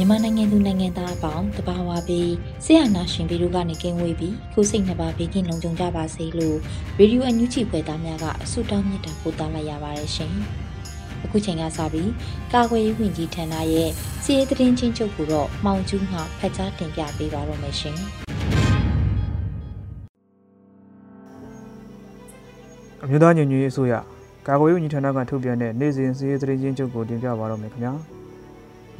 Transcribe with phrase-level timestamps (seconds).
[0.00, 2.32] မြန်မာနိုင်ငံသူနိုင်ငံသားအပေါင်းတဘာဝပြီး
[2.64, 6.56] ဆရာနာရှင်ပြီးတို့ကနေကင်းဝေးပြီးကိုစိတ်နှစ်ပါးဘေးကင်းလုံခြုံကြပါစေလို့
[6.98, 10.32] ရေဒီယိုအန်ယူဂျီဖွယ်သားများကအဆုတောင်းမြတ်တာပို့သလိုက်ရပါတယ်ရှင်။
[11.24, 12.10] အခုချိန်ကစပြီး
[12.52, 13.90] ကာကွယ်ရေးဝန်ကြီးဌာနရဲ့
[14.24, 17.96] စီးရဲသတင်းချင်းချုပ်ကိုတော့မှောင်ကျူးမှဖတ်ကြားတင်ပြပေးပါတော့မယ်ရှင်။
[23.02, 23.94] အမျိုးသားညီညွတ်ရေးအစိုးရ
[24.48, 27.94] ကာကွယ်ရေးဝန်ကြီးဌာနကထုတ်ပြန်တဲ့နေ့စဉ်စီးရဲသတင်းချင်းချုပ်ကိုတင်ပြပါတော့မယ်ခင်ဗျာ။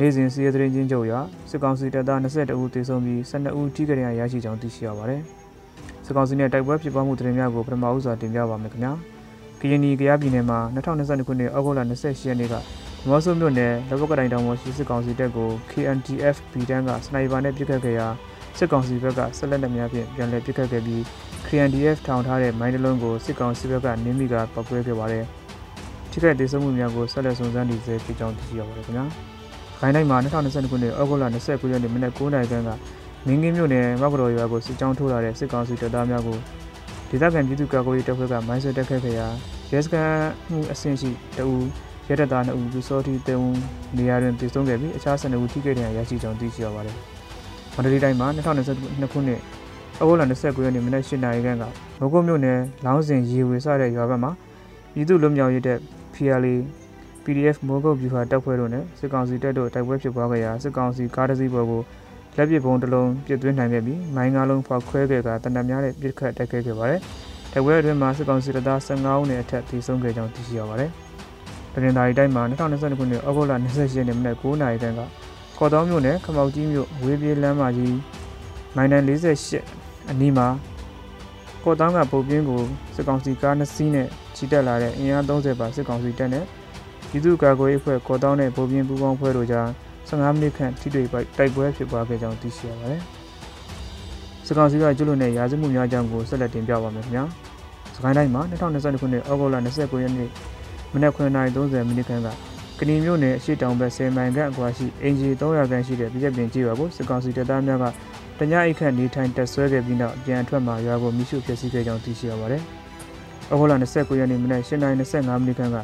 [0.01, 1.15] နေ့စဉ်စီးရဲသတင်းချင်းချုပ်အရ
[1.51, 5.23] စစ်ကောင်စီတပ်သား22ဦးသေဆုံးပြီး12ဦးထိခိုက်ဒဏ်ရာရရှိကြောင်းသိရှိရပါတယ်။
[6.05, 8.93] စစ်ကောင်စီနဲ့တိုက်ပွဲဖြစ်ပွားမှုသတင်းများကိုပထမဦးစွာတင်ပြပါမယ်ခင်ဗျာ။
[9.61, 12.55] ကရင်နီကရားပြည်နယ်မှာ2022ခုနှစ်ဩဂုတ်လ28ရက်နေ့က
[13.09, 18.07] မော်ဆိုမြို့နယ်လက်ဘက်ကတိုင်တောင်ပေါ်ရှိစစ်ကောင်စီတပ်ကို KNTF ဗီတန်းကစနိုက်ပါနဲ့ပစ်ခတ်ခဲ့ရာ
[18.59, 21.01] စစ်ကောင်စီဘက်ကဆက်လက်လက်များဖြင့်ပြန်လည်ပစ်ခတ်ခဲ့ပြီး
[21.47, 25.25] KNDF ထောင်ထားတဲ့မိုင်းတလုံးကိုစစ်ကောင်စီဘက်ကနင်းမိကပောက်ကွဲခဲ့ပါတယ်။
[26.11, 29.07] ထိခိုက်ဒေဆုံးမှုများကိုဆက်လက်စုံစမ်းနေစေဖြစ်ကြောင်းသိရှိရပါတယ်ခင်ဗျာ။
[29.81, 32.71] ခိုင်းတိုင်းမှာ2022ခုနှစ်ဩဂုတ်လ29ရက်နေ့မနက်9:00နာရီခန့်က
[33.27, 36.39] မင်းကင်းမြို့နယ်မကတော်ရွာကိုစစ်ကြောင်းထိုးလာတဲ့စစ်ကောင်စီတပ်သားများကို
[37.11, 39.27] ဒေသခံပြည်သူ့ကာကွယ်ရေးတပ်ဖွဲ့ကမိုင်းဆွဲတက်ခဲ့ခဲ့ရာ
[39.73, 40.13] ရဲစခန်း
[40.51, 41.55] မှုအဆင့်ရှိတအူ
[42.09, 43.57] ရဲတပ်သား2ဦးလူစောတိတဲဦး
[43.97, 46.97] နေရာတွင်တည်ဆုံခဲ့ပြီးအခြား12ဦးထိခိုက်ဒဏ်ရာရရှိကြောင်းသိရှိရပါတယ်။
[47.75, 49.41] မန္တလေးတိုင်းမှာ2022ခုနှစ်
[50.01, 51.65] ဩဂုတ်လ29ရက်နေ့မနက်8:00နာရီခန့်က
[52.01, 54.31] မကုတ်မြို့နယ်လောင်းစင်ရေဝေစတဲ့ရွာဘက်မှာ
[54.93, 55.79] ပြည်သူ့လူမျိုးရေးတဲ့
[56.15, 56.55] PLA
[57.29, 61.83] PDF မိုးကုတ်ဗျူဟာတပ်ဖွဲ့တို့နဲ့စစ်ကောင်စီတပ်တို့တိုက်ပွဲဖြစ်ပွားခဲ့ရာစစ်ကောင်စီကားတစ်စီးပေါ်ကို
[62.37, 67.01] လက်ပစ်ဘုံတစ်လုံးပစ်သွင်းနိုင်ခဲ့ပြီးမိုင်းကားလုံးဖောက်ခွဲခဲ့ကတနက်များနဲ့ပစ်ခတ်တိုက်ခိုက်ခဲ့ပါတယ်။
[67.53, 70.91] တိုက်ပွဲအတွင်းမှာစစ်ကောင်စီတပ်သား15ဦးနဲ့အထက်ထိဆုံးခဲ့ကြောင်းသိရှိရပါတယ်။
[71.75, 75.01] တရင်သာရီတိုင်းမှာ2022ခုနှစ်ဩဂုတ်လ28ရက်နေ့မနက်9:00နာရီခန့်က
[75.59, 77.97] ကော်တောင်းမြို့နယ်ခမောက်ကြီးမြို့ဝေးပြေးလမ်းမကြီး
[78.77, 80.49] မိုင်းနန်48အနီးမှာ
[81.65, 82.63] ကော်တောင်းကပုတ်ပြင်းကို
[82.95, 84.07] စစ်ကောင်စီကား2စီးနဲ့
[84.37, 86.45] ချီတက်လာတဲ့အင်အား30ပါစစ်ကောင်စီတပ်နဲ့
[87.11, 89.67] ပြည်သူ့ကာကွယ်ရေးအဖွဲ့ကော်တောင်းနဲ့ဗိုလ်ပြင်းပူးပေါင်းဖွဲ့တို့ကြား
[90.09, 93.03] 15မိနစ်ခန့်ထိတွေ့တိုက်ပွဲဖြစ်ပွားခဲ့ကြောင်းသိရှိရပါတယ်။
[94.47, 97.25] စကောင်စီကကျွလွန်တဲ့ရာဇဝမှုများအကြောင်းကိုဆက်လက်တင်ပြပါမယ်ခင်ဗျာ။
[97.95, 100.31] စကိုင်းတိုင်းမှာ2022ခုနှစ်ဩဂုတ်လ29ရက်နေ့
[100.95, 102.29] မနက်9:30မိနစ်ခန့်က
[102.79, 107.85] ကဏီမြို့နယ်အရှိတောင်ဘက်10မိုင်ခန့်အကွာရှိအင်ဂျီ300ခန့်ရှိတဲ့ပြည်ပင်ကြီးရွာကိုစကောင်စီတပ်သားများက
[108.39, 112.63] တညအိတ်ခန့်နေထိုင်တက်ဆွဲခဲ့ပြီးနောက်ပြန်အထွက်မှာရွာကိုမိရှုဖျက်ဆီးခဲ့ကြောင်းသိရှိရပါတယ်။
[113.51, 115.79] ဩဂုတ်လ29ရက်နေ့မနက်8:25မိနစ်ခန့်က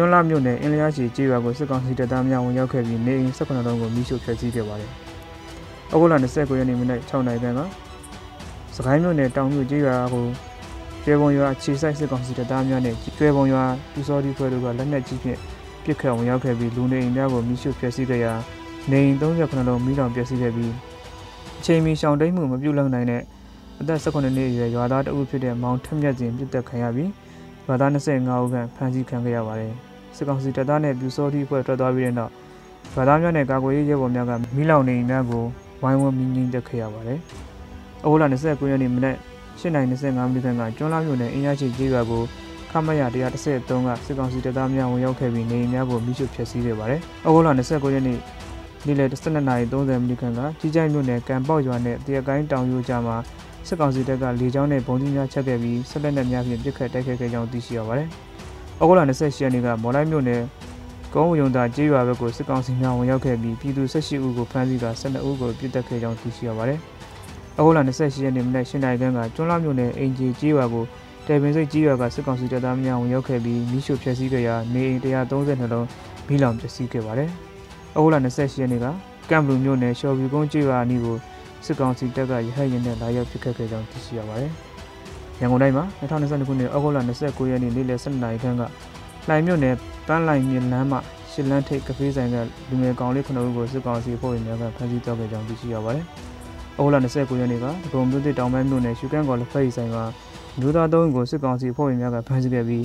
[0.00, 4.90] ကျွန်းလာမြို့နယ်အင်းလျားရှိကျေးရွာကိုစစ်ကောင်စီတပ်သားများဝင်ရောက်ခဲ့ပြီးနေအိမ်18လုံးကိုမိရှို့ဖျက်ဆီးခဲ့ပါတယ်။
[5.92, 7.60] ဩဂုတ်လ29ရက်နေ့မနက်6နာရီခန့်က
[8.76, 10.24] စကိုင်းမြို့နယ်တောင်မြို့ကျေးရွာကို
[11.04, 15.38] ကျွဲပုံရွာခြေဆိုင်စစ်ကောင်စီတပ်သားများနဲ့ကျွဲပုံရွာပူစောတိဖွဲ့တို့ကလက်နက်ကြီးဖြင့်
[15.84, 18.32] ပစ်ခတ်ဝင်ရောက်ခဲ့ပြီးလူနေအိမ်များကိုမိရှို့ဖျက်ဆီးခဲ့ရာ
[18.90, 20.72] နေအိမ်38လုံးမိလောင်ပျက်စီးခဲ့ပြီး
[21.58, 23.22] အချိန်မီရှောင်တိတ်မှုမပြုလုပ်နိုင်တဲ့
[23.80, 27.10] အသက်18နှစ်အရွယ်ရွာသားတအုပ်ဖြစ်တဲ့မောင်ထက်မြတ်စဉ်ပြစ်တက်ခံရပြီး
[27.66, 29.74] ရွာသား25ဦးခန့်ဖမ်းဆီးခံခဲ့ရပါတယ်။
[30.18, 32.32] စစ်ကောင်စီတပ်သားနဲ့ပြူစောတိအဖွဲ့ထွက်သွားပြီးတဲ့နောက်
[32.94, 35.44] ရွာသားများနဲ့ကာကွယ်ရေးရဲဘော်များကမိလောင်နေများကို
[35.82, 37.18] ဝိုင်းဝန်းမြင်းငင်းတက်ခဲ့ရပါတယ်။
[38.04, 39.16] အိုးလာ29ရက်နေ့မနက်
[39.60, 42.22] 8:25မိနစ်ခန့်ကကျွန်းလာမြို့နယ်အင်းရရှိကျေးရွာကို
[42.70, 48.18] ခမရ133ကစစ်ကောင်စီတပ်သားများဝင်ရောက်ခဲ့ပြီးနေအိမ်များကိုမိရှုဖျက်ဆီးခဲ့ပါတယ်။အိုးလာ29ရက်နေ့
[48.86, 53.16] နေ့လယ်12:30မိနစ်ခန့်ကကြီးကြိုင်မြို့နယ်ကံပေါက်ရွာနဲ့တရကိုင်းတောင်ရိုးကြားမှာ
[53.68, 58.10] စစ်ကောင်စီတပ်ကလေကြောင်းနဲ့ဘုံကြီးများချက်ခဲ့ပြီးဆက်လက်နဲ့များဖြင့်ပစ်ခတ်တိုက်ခိုက်ခဲ့ကြောင်းသိရှိရပါတယ်။
[58.80, 60.42] ဩဂုတ်လ28ရက်နေ့ကမော်လိုက်မြို့နယ်
[61.14, 66.78] ကုန်းဝုံသာကျေးရွာဘက်ကိုစစ်ကောင်စီများဝင်ရောက်ခဲ့ပြီးပြည်သူ18ဦးကိုဖမ်းဆီးကာ12ဦးကိုပစ်တက်ခဲ့ကြောင်းသိရှိရပါတယ်။
[67.58, 70.84] ဩဂုတ်လ28ရက်နေ့မနက်၈နာရီခန့်ကကျွန်းလာမြို့နယ်အင်ဂျီကျေးရွာကို
[71.26, 75.86] တဲပင်စိတ်ကြီးရွာကစစ်ကောင်စီတပ်သားများဝင်ရောက်ခဲ့ပြီးမိရှုဖျက်ဆီးခဲ့ရာနေအိမ်132လုံး
[76.28, 77.28] မိလောင်ပျက်စီးခဲ့ပါတယ်။
[77.96, 78.86] ဩဂုတ်လ28ရက်နေ့က
[79.30, 81.16] ကမ်ဘလူမြို့နယ်ရှော်ဘီကုန်းကျေးရွာအနီးကို
[81.64, 84.54] စစ်ကောင်စီတပ်ကရဟတ်ရင်နဲ့လာရောက်ပစ်ခတ်ခဲ့ကြောင်းသိရှိရပါတယ်။
[85.40, 88.62] ရန်ကုန်တိုင်းမှာ2022ခုနှစ်ဩဂုတ်လ29ရက်နေ့နေ့လယ်12နာရီခန့်က
[89.28, 89.74] လှိုင်မြို့နယ်
[90.06, 91.00] ပန်းလိုက်မြစ်လမ်းမှာ
[91.30, 92.36] ရှစ်လန်းထိပ်ကဖေးဆိုင်က
[92.68, 96.04] လူငယ်ကောင်လေး9ဦးကိုစစ်ကောင်စီအဖွဲ့ဝင်များကဖမ်းဆီးသွားခဲ့ကြောင်းသိရှိရပါတယ်။
[96.78, 99.96] ဩဂုတ်လ29ရက်နေ့ကဒဂုံမြို့သစ်တောင်ပိုင်းမြို့နယ်ရှုကန်ကော်လက်ဖက်ရီဆိုင်က
[100.60, 102.84] လူသားသုံးဦးကိုစစ်ကောင်စီအဖွဲ့ဝင်များကဖမ်းဆီးခဲ့ပြီး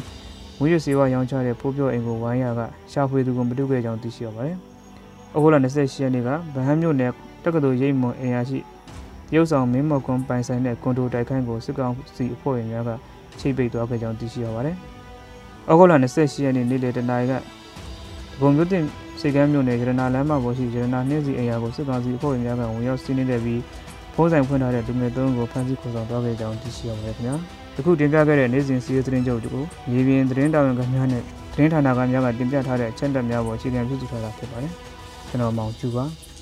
[0.59, 2.61] ဝိရစေဝရောင်းချတဲ့ဖိုးပြောအိမ်ကိုဝိုင်းရက
[2.91, 4.57] ရှာဖွေသူကိုမတုခဲ့ကြောင်းသိရှိရပါတယ်။
[5.35, 7.11] ဩဂုတ်လ28ရက်နေ့ကဗဟန်းမြို့နယ်
[7.43, 8.59] တက္ကသိုလ်ရိပ်မွန်အင်အားရှိ
[9.35, 12.89] ရုပ်ဆောင်မင်းမော်ကွန်ပိုင်ဆိုင်တဲ့ကွန်ဒိုတိုက်ခိုင်းကိုစစ်ကောင်စီအဖွဲ့ဝင်များက
[13.39, 14.75] ချိတ်ပိတ်သွားခဲ့ကြောင်းသိရှိရပါတယ်။
[15.69, 17.33] ဩဂုတ်လ28ရက်နေ့နေ့လယ်တနာရီက
[18.39, 18.83] ဘုံမြို့တင်
[19.19, 23.61] စိတ်ကမ်းမြို့နယ်ရတနာလမ်းမပေါ်ရှိရတနာနှင်းစီအိမ်ယာကိုစစ်ကောင်စီအဖွဲ့ဝင်များကဝင်ရောက်စီးနင်းတဲ့ပြီး
[24.15, 27.35] ဖုံးဆိုင်ဖွင့်ထားတဲ့လူငယ်သုံးကိုဖမ်းဆီးခေါ်ဆောင်သွားခဲ့ကြောင်းသိရှိရပါတယ်ခင်ဗျာ။
[27.77, 34.71] အခုတင်ပြခဲ့တဲ့နေ့စဉ်စီးရီးသတင်းချုပ်တို့မြေပြင်သတင်းတာဝန်ခံများနဲ့သတင်းဌာနကများကတင်ပြထားတဲ့အချက်အလက်များပေါ်အခြေခံပြုစုထားတာဖြစ်ပါတယ်။
[35.29, 36.05] ကျွန်တော်မောင်ကျူပါ။။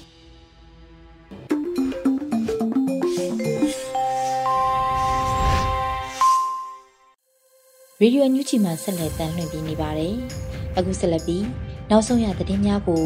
[8.00, 10.14] ရေဒီယိုအန်ယူဂျီမှာဆက်လက်တမ်းလွှင့်ပြနေပါတယ်။
[10.76, 11.44] အခုဆက်လက်ပြီး
[11.90, 13.04] နောက်ဆုံးရသတင်းများကို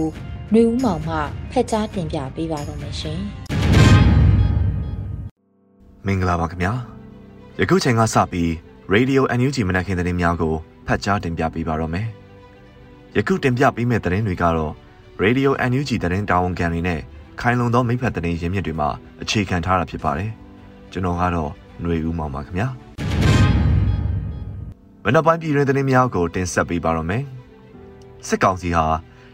[0.51, 1.17] ຫນွေဦးမောင်မှ
[1.51, 3.21] ဖက်ကြားတင်ပြပေးပါတော့မယ်ရှင်။
[6.07, 6.73] မင်္ဂလာပါခင်ဗျာ။
[7.61, 8.51] ယခုချိန်ကစပြီး
[8.95, 10.55] Radio NUG မနက်ခင်းသတင်းများကို
[10.87, 12.07] ဖတ်ကြားတင်ပြပေးပါတော့မယ်။
[13.17, 14.73] ယခုတင်ပြပေးမယ့်သတင်းတွေကတော့
[15.23, 17.01] Radio NUG သတင်းတာဝန်ခံတွေနဲ့
[17.41, 18.89] ခိုင်လုံသောမိဖက်သတင်းရင်းမြစ်တွေမှာ
[19.23, 20.31] အခြေခံထားတာဖြစ်ပါတယ်။
[20.93, 21.51] ကျွန်တော်ကတော့
[21.83, 22.69] ຫນွေဦးမောင်ပါခင်ဗျာ။
[25.08, 27.24] မနက်ပိုင်းပြည်တွင်သတင်းများကိုတင်ဆက်ပေးပါတော့မယ်။
[28.28, 28.86] စစ်ကောင်စီဟာ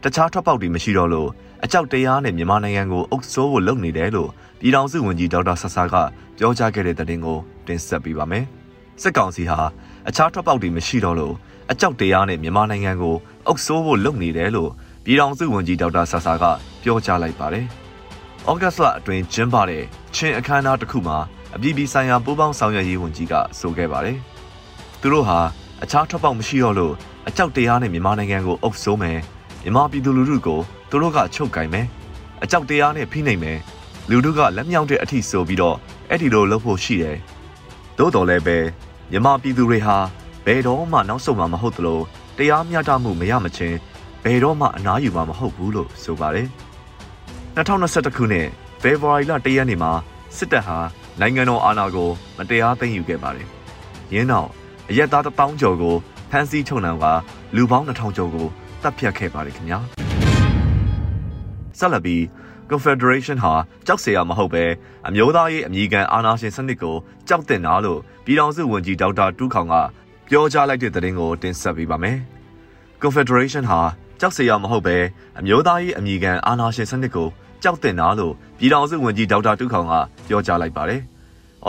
[0.04, 1.30] တခြားထွက်ပေါက်တွေမရှိတော့လို့
[1.64, 4.30] အကြောက်တရားနဲ့မြန်မာနိုင်ငံကိုအုပ်စိုးဖို့လုပ်နေတယ်လို့
[4.60, 5.96] ပြည်ထောင်စုဝန်ကြီးဒေါက်တာဆဆာက
[6.38, 8.46] ပြောကြားခဲ့တဲ့သတင်းကိုတင်ဆက်ပေးပါမယ်။
[9.02, 9.60] စစ်ကောင်စီဟာ
[10.08, 11.36] အခြားထွက်ပေါက်တွေမရှိတော့လို့
[11.72, 13.16] အကြောက်တရားနဲ့မြန်မာနိုင်ငံကို
[13.48, 14.72] အုပ်စိုးဖို့လုပ်နေတယ်လို့
[15.06, 16.44] ပြည်ထောင်စုဝန်ကြီးဒေါက်တာဆဆာက
[16.84, 17.66] ပြောကြားလိုက်ပါတယ်။
[18.50, 19.84] ဩဂတ်စ်လအတွင်းကျင်းပတဲ့
[20.16, 21.18] ချင်းအခမ်းအနားတစ်ခုမှာ
[21.56, 24.18] အပြည်ပြည်ဆိုင်ရာပူးပေါင်းဆောင်ရွက်ရေးဝန်ကြီးကဆိုခဲ့ပါတယ်။
[25.02, 25.40] သူတို့ဟာ
[25.84, 26.94] အခြားထွက်ပေါက်မရှိတော့လို့
[27.28, 29.20] အကြောက်တရားနဲ့မြန်မာနိုင်ငံကိုအုပ်စိုးမယ်
[29.64, 31.88] မြန်မာပြည်သူလူထုကိုသူတို့ကချုပ်ကင်မယ်
[32.44, 33.60] အကြောက်တရားနဲ့ဖိနှိပ်မယ်
[34.10, 35.78] လူတို့ကလက်မြောက်တဲ့အထိဆိုပြီးတော့
[36.10, 37.18] အဲ့ဒီလိုလုပ်ဖို့ရှိတယ်
[37.98, 38.58] သို့တော်လည်းပဲ
[39.12, 39.98] မြန်မာပြည်သူတွေဟာ
[40.46, 42.00] ဘယ်တော့မှနောက်ဆုတ်မှာမဟုတ်သလို
[42.38, 43.78] တရားမျှတမှုမရမချင်း
[44.24, 46.48] ဘယ်တော့မှအနားယူမှာမဟုတ်ဘူးလို့ဆိုပါတယ်
[47.56, 48.48] 2021ခုနှစ်
[48.82, 49.92] ဖေဖော်ဝါရီလ1ရက်နေ့မှာ
[50.38, 50.78] စစ်တပ်ဟာ
[51.20, 53.48] နိုင်ငံတော်အာဏာကိုမတရားသိမ်းယူခဲ့ပါတယ်။
[54.14, 54.50] ယင်းနောက်
[54.92, 55.96] အရက်သား1000ကျော်ကို
[56.32, 57.06] ဖမ်းဆီးချုပ်နှောင်က
[57.56, 58.48] လူပေါင်း2000ကျော်ကို
[58.82, 59.80] တပ်ဖြတ်ခဲ့ပါတယ်ခင်ဗျာ
[61.80, 62.22] ဆက်လက်ပြီး
[62.72, 63.54] Confederation ဟာ
[63.88, 64.64] ကြောက်စရာမဟုတ်ပဲ
[65.08, 66.96] အမျိုးသားရေးအမည်ခံအာဏာရှင်စနစ်ကို
[67.28, 69.76] ကြောက်တင်တာလို့ပြည်ထောင်စုဝန်ကြီးဒေါက်တာတူးခေါင်က
[70.30, 72.18] ပြောကြားလိုက်တဲ့သတင်းကိုတင်ဆက်ပေးပါမယ်။
[73.04, 73.82] Confederation ဟာ
[74.20, 74.98] ကြောက်စရာမဟုတ်ပဲ
[75.40, 77.28] အမျိုးသားရေးအမည်ခံအာဏာရှင်စနစ်ကို
[77.64, 79.94] ကြောက်တင်တာလို့ပြည်ထောင်စုဝန်ကြီးဒေါက်တာတူးခေါင်က
[80.28, 81.02] ပြောကြားလိုက်ပါတယ်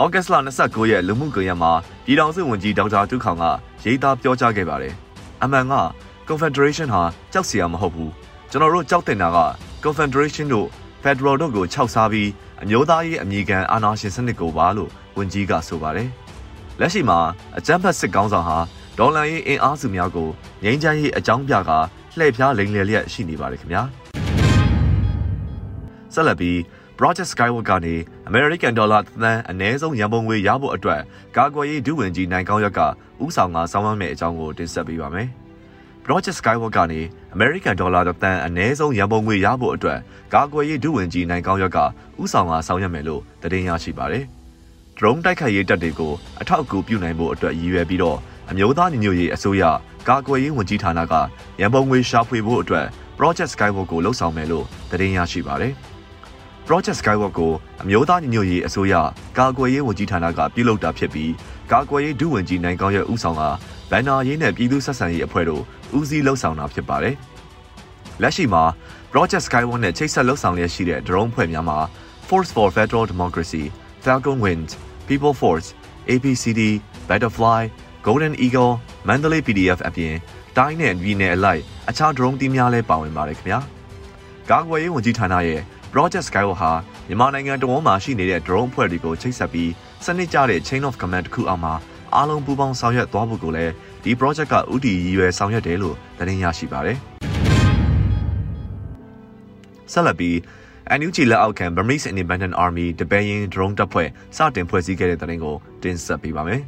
[0.01, 1.71] ဩဂတ်စ်လ29ရက်လူမှုကွန်ရက်မှာ
[2.05, 3.43] ပြည်ထောင်စုဝန်ကြီးဒေါက်တာတူးခေါင်က
[3.85, 4.93] ရေးသားပြောကြားခဲ့ပါတယ်။
[5.43, 5.73] အမှန်က
[6.27, 7.03] Confederation ဟာ
[7.33, 8.11] ကြောက်စရာမဟုတ်ဘူး
[8.51, 9.39] ကျွန်တော်တို့ကြောက်တင်တာက
[9.83, 10.67] Confederation တို့
[11.03, 12.29] Federal တို့ကိုခြောက်စားပြီး
[12.63, 16.09] အမျိုးသားရေးအမည်ခံအာဏာရှင်စနစ်ကိုပါလို့ဝန်ကြီးကဆိုပါတယ်
[16.79, 17.19] လက်ရှိမှာ
[17.57, 18.57] အကြမ်းဖက်စစ်ကောင်းဆောင်ဟာ
[18.97, 20.29] ဒေါ်လာရေးအင်အားစုများကို
[20.63, 21.79] ငြိမ်းချမ်းရေးအကြောင်းပြကာ
[22.17, 23.83] လှည့်ဖျားလိမ်လည်လျက်ရှိနေပါတယ်ခင်ဗျာ
[26.13, 26.57] ဆက်လက်ပြီး
[26.97, 27.95] Project Skyward ကနေ
[28.29, 31.01] American Dollar သန်းအနည်းဆုံးရန်ပုံငွေရဖို့အတွက်
[31.37, 32.79] ကာကွယ်ရေးဒုဝန်ကြီးနိုင်ကောင်းရက်က
[33.23, 35.27] ဥဆောင်ကစောင်းဝမ်းမဲ့အကြောင်းကိုတင်ဆက်ပေးပါမယ်။
[36.05, 37.01] Project Skyward ကနေ
[37.35, 39.99] American Dollar တန်အနည်းဆုံးရန်ပုံငွေရဖို့အတွက်
[40.33, 41.79] ကာကွယ်ရေးဒုဝန်ကြီးနိုင်ကောင်းရက်က
[42.21, 44.23] ဥဆောင်ကဆောင်ရွက်မယ်လို့သတင်းရရှိပါတယ်။
[44.97, 48.17] drone တိုက်ခိုက်ရေးတပ်တွေကိုအထောက်အကူပြုနိုင်ဖို့အတွက်ရည်ရွယ်ပြီးတော့
[48.49, 49.63] အမျိုးသားညီညွတ်ရေးအစိုးရ
[50.09, 51.13] ကာကွယ်ရေးဝန်ကြီးဌာနက
[51.61, 52.85] ရန်ပုံငွေရှာဖွေဖို့အတွက်
[53.17, 55.75] Project Skyward ကိုလှုပ်ဆောင်မယ်လို့သတင်းရရှိပါတယ်။
[56.67, 57.51] Project Skyward ကို
[57.83, 58.93] အမျိုးသားညီညွတ်ရေးအစိုးရ
[59.37, 61.31] ကာကွယ်ရေးဝန်ကြီးဌာနကပြုလုပ်တာဖြစ်ပြီး
[61.71, 63.43] ကာကွယ်ရေးဒုဝန်ကြီးနိုင်ကောင်းရဲ့ဦးဆောင်က
[63.91, 65.63] ဘန်နာရေးနဲ့ပြည်သူ့ဆက်ဆံရေးအဖွဲ့တို့
[65.97, 67.15] ဦးစီးလှုပ်ဆောင်တာဖြစ်ပါတယ်။
[68.21, 68.63] လက်ရှိမှာ
[69.11, 71.79] Project Skyward နဲ့ချိတ်ဆက်လှုပ်ဆောင်လျက်ရှိတဲ့ drone ဖွဲ့များမှာ
[72.27, 73.63] Force for Federal Democracy,
[74.05, 74.69] Falcon Wind,
[75.07, 75.67] People Force,
[76.11, 76.61] APCD,
[77.09, 77.61] Butterfly,
[78.05, 78.73] Golden Eagle,
[79.07, 80.13] Mandalay PDF အပြင်
[80.57, 83.59] တိုင်းနဲ့ပြည်နယ်အလိုက်အခြား drone တီးများလည်းပါဝင်ပါတယ်ခင်ဗျာ။
[84.49, 85.61] ကာကွယ်ရေးဝန်ကြီးဌာနရဲ့
[85.93, 86.71] Project Skyward ဟာ
[87.07, 89.71] မြန်မာနိုင်ငံတဝန်းမှာရှိနေတဲ့ drone ဖွဲ့တွေကိုချိတ်ဆက်ပြီး
[90.05, 91.73] စနစ်ကျတဲ့ chain of command တစ်ခုအောက်မှာ
[92.15, 93.73] အားလုံးပူးပေါင်းဆောင်ရွက်သွားဖို့ကိုလည်း
[94.03, 96.97] ဒီ project ကဥတီရည်ရွယ်ဆောင်ရွက်တယ်လို့သတင်းရရှိပါတယ်။
[99.91, 100.35] ဆက်လက်ပြီး
[100.99, 104.07] NUG လက်အောက်ခံ Burmese Independent Army တပည့်ရင် drone တပ်ဖွဲ့
[104.37, 106.61] စတင်ဖွဲ့စည်းခဲ့တဲ့သတင်းကိုတင်ဆက်ပေးပါမယ်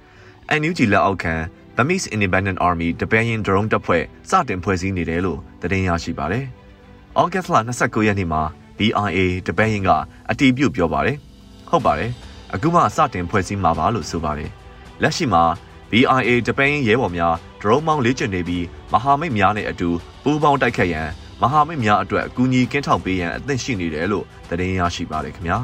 [0.60, 1.34] ။NUG လက်အောက်ခံ
[1.76, 6.44] Burmese Independent Army တပည့်ရင် drone တပ်ဖွဲ့စတင်ဖွဲ့စည်းနေတယ်လို့သတင်းရရှိပါတယ်။
[7.20, 8.42] August လ29ရက်နေ့မှာ
[8.82, 9.90] BIA တပည့်ရင်က
[10.30, 11.16] အတီးပြုတ်ပြောပါတယ်။
[11.70, 12.10] ဟုတ်ပါတယ်။
[12.54, 14.50] အခုမှစတင်ဖွဲ့စည်းမှာပါလို့ဆိုပါတယ်။
[15.02, 15.42] လက်ရှိမှာ
[15.90, 19.88] BIA ဂျပန်ရဲဘော်များဒရုန်းမောင်းလေ့ကျင့်နေပြီးမဟာမိတ်များနဲ့အတူ
[20.22, 21.08] ပူးပေါင်းတိုက်ခတ်ရန်
[21.42, 25.58] မဟာမိတ်များအတွက်အကူအညီကင်းထောက်ပေးရန်အသင့်ရှိနေတယ်လို့သတင်းရရှိပါတယ်ခင်ဗျာ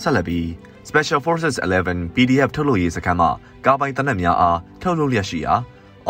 [0.00, 0.46] ဆက်လက်ပြီး
[0.88, 3.30] Special Forces 11 PDF ထုတ်လုပ်ရေးစခန်းမှာ
[3.64, 5.54] ကာပိုင်တနက်များအားထုတ်လုပ်လျက်ရှိရာ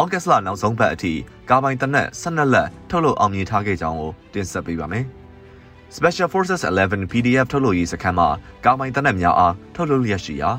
[0.01, 1.13] ဩဂတ်စ်လနောက်ဆုံးပတ်အထိ
[1.51, 5.05] ကာပိုင်တနက်12လက်ထုတ်လုပ်အောင်မြင်ထားခဲ့ကြောင်းကိုတင်ဆက်ပေးပါမယ်။
[5.97, 8.29] Special Forces 11 PDF ထုတ်လုပ်ရေးစခန်းမှာ
[8.65, 10.51] ကာပိုင်တနက်များအားထုတ်လုပ်လျက်ရှိရာ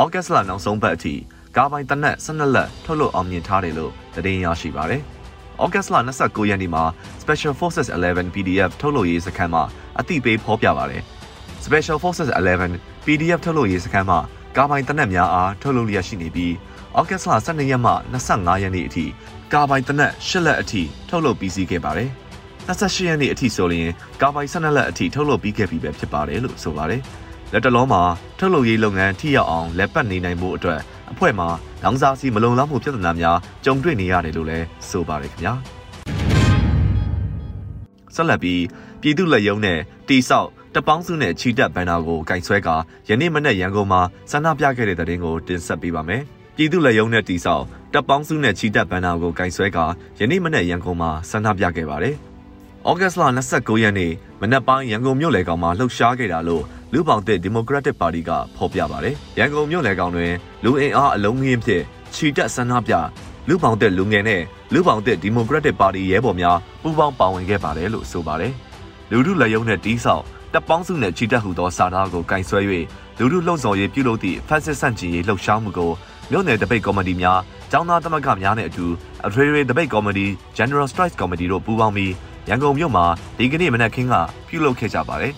[0.00, 1.14] ဩဂတ်စ်လနောက်ဆုံးပတ်အထိ
[1.56, 5.02] ကာပိုင်တနက်12လက်ထုတ်လုပ်အောင်မြင်ထားတယ်လို့သတင်းရရှိပါတယ်။
[5.62, 6.84] ဩဂတ်စ်လ29ရက်နေ့မှာ
[7.22, 9.62] Special Forces 11 PDF ထုတ်လုပ်ရေးစခန်းမှာ
[9.98, 11.02] အသိပေးဖော်ပြပါတယ်။
[11.64, 14.18] Special Forces 11 PDF ထုတ်လုပ်ရေးစခန်းမှာ
[14.56, 16.52] ကာပိုင်တနက်များအားထုတ်လုပ်လျက်ရှိနေပြီး
[16.98, 19.04] ဩဂတ်စ်လ12ရက်မှ25ရက်နေ့အထိ
[19.52, 22.08] ကာပိုင်တနက်10လက်အထိထုတ်လုပ်ပြီးစီးခဲ့ပါတယ်။
[22.68, 27.02] 28ရက်နေ့အထိဆိုရင်ကာပိုင်12လက်အထိထုတ်လုပ်ပြီးခဲ့ပြီပဲဖြစ်ပါတယ်လို့ဆိုပါတယ်။
[27.52, 28.02] လက်တလုံးမှာ
[28.38, 30.80] ထုတ်လုပ်ရေးလုပ်ငန်းထိရောက်အောင်လက်ပတ်နေနိုင်မှုအတွက်
[31.12, 31.48] အဖွဲ့မှာ
[31.82, 35.52] လောင်စာစီမလုံလောက်မှုပြဿနာများကြုံတွေ့နေရတယ်လို့လည်းဆိုပါတယ်ခင်ဗျာ။
[38.14, 38.62] ဆက်လက်ပြီး
[39.00, 42.76] ပြည်သူ့လက်ယုံနဲ့တီဆောက်တပေါင်းစုနဲ့ချီတက်ဘန်နာကိုကင်ဆွဲကာ
[43.08, 46.24] ယနေ့မနေ့ရန်ကုန်မှာဆန္ဒပြခဲ့တဲ့တဲ့တင်ကိုတင်ဆက်ပေးပါမယ်။
[46.56, 49.84] ပြည်သူ့လက်ယုံနဲ့တီဆောက်တပ်ပေါင်းစုနဲ့ချီတက်ဘန်နာကိုကင်ဆွဲကာ
[50.18, 52.14] ယနေ့မနေ့ရန်ကုန်မှာဆန္ဒပြခဲ့ပါတယ်။
[52.88, 60.32] ဩဂတ်စ်လ29ရက်နေ့မနက်ပိုင်းရန်ကုန်မြို့လေကောင်မှာလှုပ်ရှားခဲ့တာလို့လူပောင်တဲ့ဒီမိုကရက်တစ်ပါတီကဖော်ပြပါတယ်။ရန်ကုန်မြို့လေကောင်တွင်
[60.64, 62.94] လူအင်အားအလုံးကြီးဖြင့်ချီတက်ဆန္ဒပြ
[63.48, 64.42] လူပောင်တဲ့လူငယ်နဲ့
[64.72, 68.52] လူပောင်တဲ့ဒီမိုကရက်တစ်ပါတီရဲဘော်များပူးပေါင်းပါဝင်ခဲ့ပါတယ်လို့ဆိုပါတယ်။
[69.10, 72.60] လူထုလက်ယုံနဲ့တီးဆောက်တပ်ပေါင်းစုနဲ့ချီတက်ဟူသောစာသားကိုကင်ဆွဲ၍
[73.18, 75.92] လူထုလှုံ့ဆော်ရေးပြုလုပ်သည့်ဖက်စစ်ဆန့်ကျင်ရေးလှုပ်ရှားမှုကို
[76.34, 77.38] မြို့နယ်တပိတ်ကော်မတီများ
[77.70, 78.86] ကျောင်းသားသမဂ္ဂများနဲ့အတူ
[79.26, 80.26] အထွေထွေတပိတ်ကော်မတီ
[80.58, 82.12] General Strike Committee တို့ပူးပေါင်းပြီး
[82.48, 83.04] ရန်ကုန်မြို့မှာ
[83.38, 84.14] ဒီကနေ့မနက်ခင်းက
[84.48, 85.32] ပြုလုပ်ခဲ့ကြပါတယ်။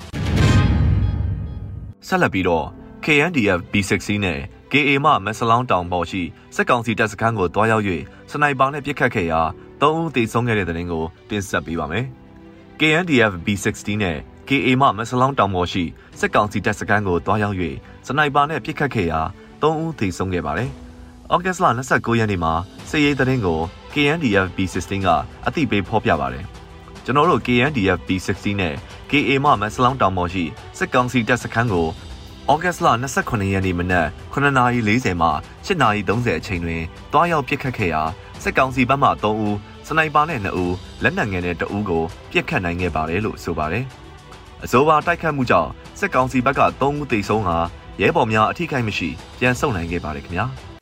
[2.06, 2.66] ဆက်လက်ပြီးတော့
[3.04, 4.38] KNDF B60 နဲ့
[4.72, 6.22] KA မှမက်ဆလောင်းတောင်ပေါ်ရှိ
[6.54, 7.84] စက်ကောင်စီတပ်စခန်းကိုတွားရောက်၍
[8.30, 9.40] စနိုက်ပါနဲ့ပစ်ခတ်ခဲ့ရာ
[9.80, 12.04] ၃ဦးသေဆုံးခဲ့တဲ့တဲ့တင်ကိုတင်ဆက်ပေးပါမယ်။
[12.80, 14.16] KNDF B60 နဲ့
[14.48, 15.84] KA မှမက်ဆလောင်းတောင်ပေါ်ရှိ
[16.18, 17.56] စက်ကောင်စီတပ်စခန်းကိုတွားရောက်၍
[18.06, 19.20] စနိုက်ပါနဲ့ပစ်ခတ်ခဲ့ရာ
[19.62, 20.72] ၃ဦးသေဆုံးခဲ့ပါတယ်။
[21.33, 22.52] ဩဂတ်စ်လ29ရက်နေ့မှာ
[22.90, 23.61] စစ်ရေးသတင်းကို
[23.93, 25.09] KNDF B16 က
[25.47, 26.45] အသိပေးဖော်ပြပါတယ်။
[27.04, 28.75] ကျွန်တော်တို့ KNDF B16 နဲ့
[29.11, 30.45] KA မှမက်ဆလောင်းတောင်ပေါ်ရှိ
[30.78, 31.88] စစ်ကောင်စီတပ်စခန်းကို
[32.50, 32.88] ဩဂတ်စ်လ
[33.23, 35.28] 29ရက်နေ့မနက်9:40မှ
[35.66, 38.02] 8:30အချိန်တွင်တွားရောက်ပစ်ခတ်ခဲ့ရာ
[38.43, 39.57] စစ်ကောင်စီဘက်မှ3ဦး
[39.88, 42.02] စနိုက်ပါနဲ့2ဦးလက်နက်ငယ်နဲ့2ဦးကို
[42.33, 43.85] ပစ်ခတ်နိုင်ခဲ့ပါတယ်လို့ဆိုပါတယ်။
[44.64, 47.57] အဆိုပါတိုက်ခတ်မှုကြောင့်စစ်ကောင်စီဘက်က3ဦးသေဆုံးဟာ
[48.00, 50.74] ရဲဘော်များအထိခိုက်မရှိပြန်ဆုတ်နိုင်ခဲ့ပါတယ်ခင်ဗျာ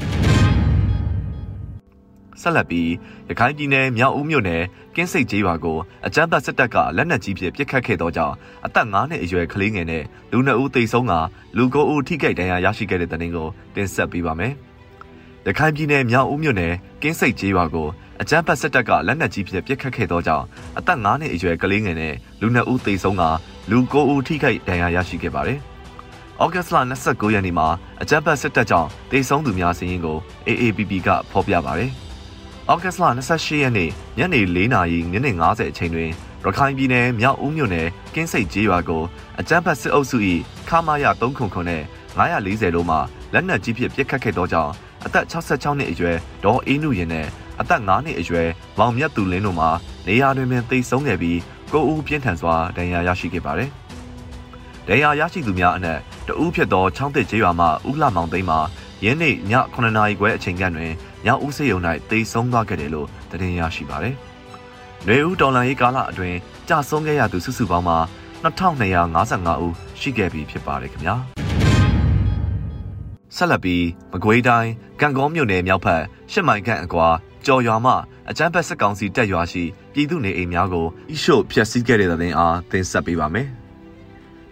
[2.43, 2.91] ဆက်လက်ပြီး
[3.29, 4.63] ရခိုင်ပြည်နယ်မြောက်ဦးမြို့နယ်
[4.97, 8.35] ကင်းစိတ်ကျေးရွာကိုအကြမ်းဖက်စစ်တပ်ကလက်နက်ကြီးဖြင့်ပစ်ခတ်ခဲ့သောကြောင့်
[8.67, 11.13] အသက်9နှစ်အရွယ်ကလေးငယ်နဲ့လူ2ဦးသေဆုံးက
[11.57, 14.53] လူ9ဦးထိခိုက်ဒဏ်ရာရရှိခဲ့တဲ့တဲ့တင်ကိုတင်ဆက်ပေးပါမယ်။
[15.47, 17.89] ရခိုင်ပြည်နယ်မြောက်ဦးမြို့နယ်ကင်းစိတ်ကျေးရွာကို
[18.23, 20.45] အကြမ်းဖက်စစ်တပ်ကလက်နက်ကြီးဖြင့်ပစ်ခတ်ခဲ့သောကြောင့်
[20.79, 23.23] အသက်9နှစ်အရွယ်ကလေးငယ်နဲ့လူ2ဦးသေဆုံးက
[23.71, 25.59] လူ9ဦးထိခိုက်ဒဏ်ရာရရှိခဲ့ပါတယ်။
[26.43, 27.69] ဩဂတ်စ်လ29ရက်နေ့မှာ
[28.03, 30.19] အကြမ်းဖက်စစ်တပ်ကြောင့်တေဆုံးသူများစီးရင်ကို
[30.49, 31.87] AAPP ကဖော်ပြပါဗျ။
[32.71, 36.11] ဩဂတ်စ်လ28ရက်နေ့ညနေ4နာရီမိနစ်50အချိန်တွင်
[36.45, 39.03] ရခိုင်ပြည်နယ်မြောက်ဦးမြို့နယ်ကင်းစိတ်ကျေးရွာကို
[39.41, 40.19] အကြမ်းဖက်စစ်အုပ်စု၏
[40.69, 41.83] ခမာယ309နဲ့
[42.19, 42.97] 940တို့မှ
[43.33, 44.73] လက်နက်ကြီးဖြင့်ပစ်ခတ်ခဲ့သောကြောင့်
[45.05, 47.27] အသက်66နှစ်အရွယ်ဒေါ်အေးနုရင်နဲ့
[47.61, 49.67] အသက်9နှစ်အရွယ်မောင်မြတ်သူလင်းတို့မှ
[50.07, 51.39] နေရာတွင်ပင်တိတ်ဆုံးခဲ့ပြီး
[51.73, 53.71] ကိုဦးပြင်းထန်စွာဒဏ်ရာရရှိခဲ့ပါတယ်။
[54.89, 58.59] ဒဏ်ရာရရှိသူများအနက်တဦးဖြစ်သောချောင်းတစ်ကျေးရွာမှဦးလှမောင်သိန်းမှာ
[59.05, 59.37] ယင်းနေ့ည
[59.75, 60.93] 9နာရီခွဲအချိန်ကတွင်
[61.27, 61.79] ညဦးစေယုံ၌
[62.11, 64.15] တိတ်ဆုံးသွားခဲ့တယ်လို့သတင်းရရှိပါသည်။
[65.07, 67.99] နေဦးတော်လန်ရေးကာလအတွင်းကြာဆုံးခဲ့ရသူစုစုပေါင်းမှာ
[68.45, 71.15] 2255ဦးရှိခဲ့ပြီဖြစ်ပါတယ်ခင်ဗျာ။
[73.37, 77.09] ဆက်လက်ပြီးမကွေးတိုင်းကံကောမြို့နယ်မြောက်ဘက်ရှစ်မိုင်ခန့်အကွာ
[77.47, 77.93] ကြော်ရွာမှ
[78.31, 83.49] အကျန်းဖက်စစ်ကောင်စီတပ်ရွာရှိပြည်သူနေအိမ်များကိုအရှို့ဖျက်ဆီးခဲ့တဲ့တဲ့အားတင်ဆက်ပေးပါမယ်။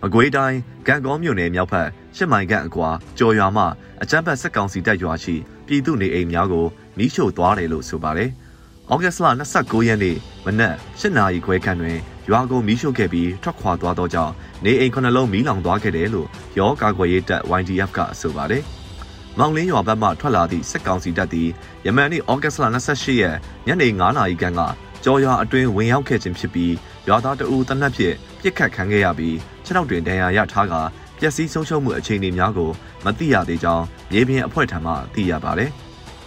[0.03, 2.89] မကွေးတိုင်းကံကောမြို့နယ်မြောက်ဘက်ရှစ်မိုင်ခန့်အကွာ
[3.19, 3.65] ကြော်ရွာမှ
[4.03, 5.35] အကြမ်းဖက်စစ်ကောင်စီတပ်ရွာရှိ
[5.67, 6.67] ပြည်သူနေအိမ်များကို
[6.99, 8.31] မီးရှို့သွားတယ်လို့ဆိုပါတယ်။
[8.93, 9.27] ဩဂတ်စ်လ
[9.59, 11.99] 29ရက်နေ့မနက်8နာရီခွဲခန့်တွင်
[12.31, 14.33] ရွာကိုမီးရှို့ခဲ့ပြီးထွက်ခွာသွားသောကြောင့်
[14.65, 16.29] နေအိမ်ခုနှလုံးမီးလောင်သွားခဲ့တယ်လို့
[16.59, 18.63] ရောကာကွယ်ရေးတပ် YDF ကဆိုပါတယ်။
[19.39, 21.49] မောင်လင်းရွာဘက်မှထွက်လာသည့်စစ်ကောင်စီတပ်သည်
[21.87, 22.65] ယမန်နေ့ဩဂတ်စ်လ
[22.95, 24.61] 28ရက်ညနေ9နာရီခန့်က
[25.05, 26.75] ကြော်ရွာအတွင်းဝင်ရောက်ခဲ့ခြင်းဖြစ်ပြီး
[27.09, 29.37] ရွာသားတအူတနက်ဖြင့်ပြစ်ခတ်ခံခဲ့ရပြီး
[29.71, 30.75] ခြေထောက်တွင်ဒဏ်ရာရထားက
[31.19, 32.71] ပျက်စီးဆုံးရှုံးမှုအခြေအနေများကို
[33.05, 35.71] မသိရသေးကြောင်းမြေပြင်အဖွဲ့ထံမှသိရပါတယ်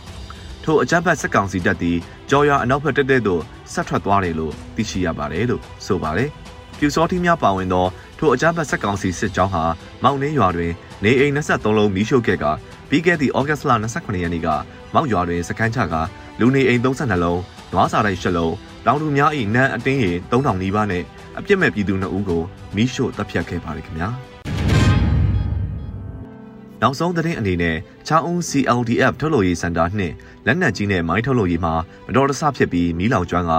[0.63, 1.97] ။ထိုအကြမ်းဖက်စစ်ကောင်စီတပ်သည်
[2.29, 3.41] ကြော်ရွာအနောက်ဘက်တက်တဲ့သို့
[3.73, 6.29] ဆက်ထွက်သွားတယ်လို့သိရှိရပါတယ်လို့ဆိုပါတယ်။
[6.77, 7.85] ပြူစောတိများပါဝင်သော
[8.17, 9.63] ထိုအကြမ်းဖက်စစ်ကောင်စီစစ်ကြောင်းဟာ
[10.03, 10.71] မောင်နှင်းရွာတွင်
[11.03, 12.47] နေအိမ်23လုံးမီးရှို့ခဲ့ကပ
[12.89, 14.47] ပြီးခဲ့သည့်ဩဂတ်စ်လ29ရက်နေ့က
[14.93, 15.95] မောက်ရွာတွင်စခန်းချက
[16.39, 17.39] လူနေအိမ်32လုံး၊
[17.73, 18.51] နွားစာတိုက်8လုံး၊
[18.85, 21.03] တောင်သူများ၏နန်းအတင်းရေ3000နီးပါးနဲ့
[21.37, 22.41] အပြစ်မဲ့ပြည်သူ2ဦးကို
[22.75, 24.09] မိရှို့တပ်ဖြတ်ခဲ့ပါတယ်ခင်ဗျာ။
[26.81, 27.77] နောက်ဆုံးသတင်းအနေနဲ့
[28.07, 30.13] ချောင်းဦး CLDF ထုတ်လို့ရေးစင်တာနှင့်
[30.45, 31.73] လက်နက်ကြီးနဲ့မိုင်းထုတ်လို့ရေးမှာ
[32.07, 33.53] မတော်တဆဖြစ်ပြီးမီးလောင်ကျွမ်းက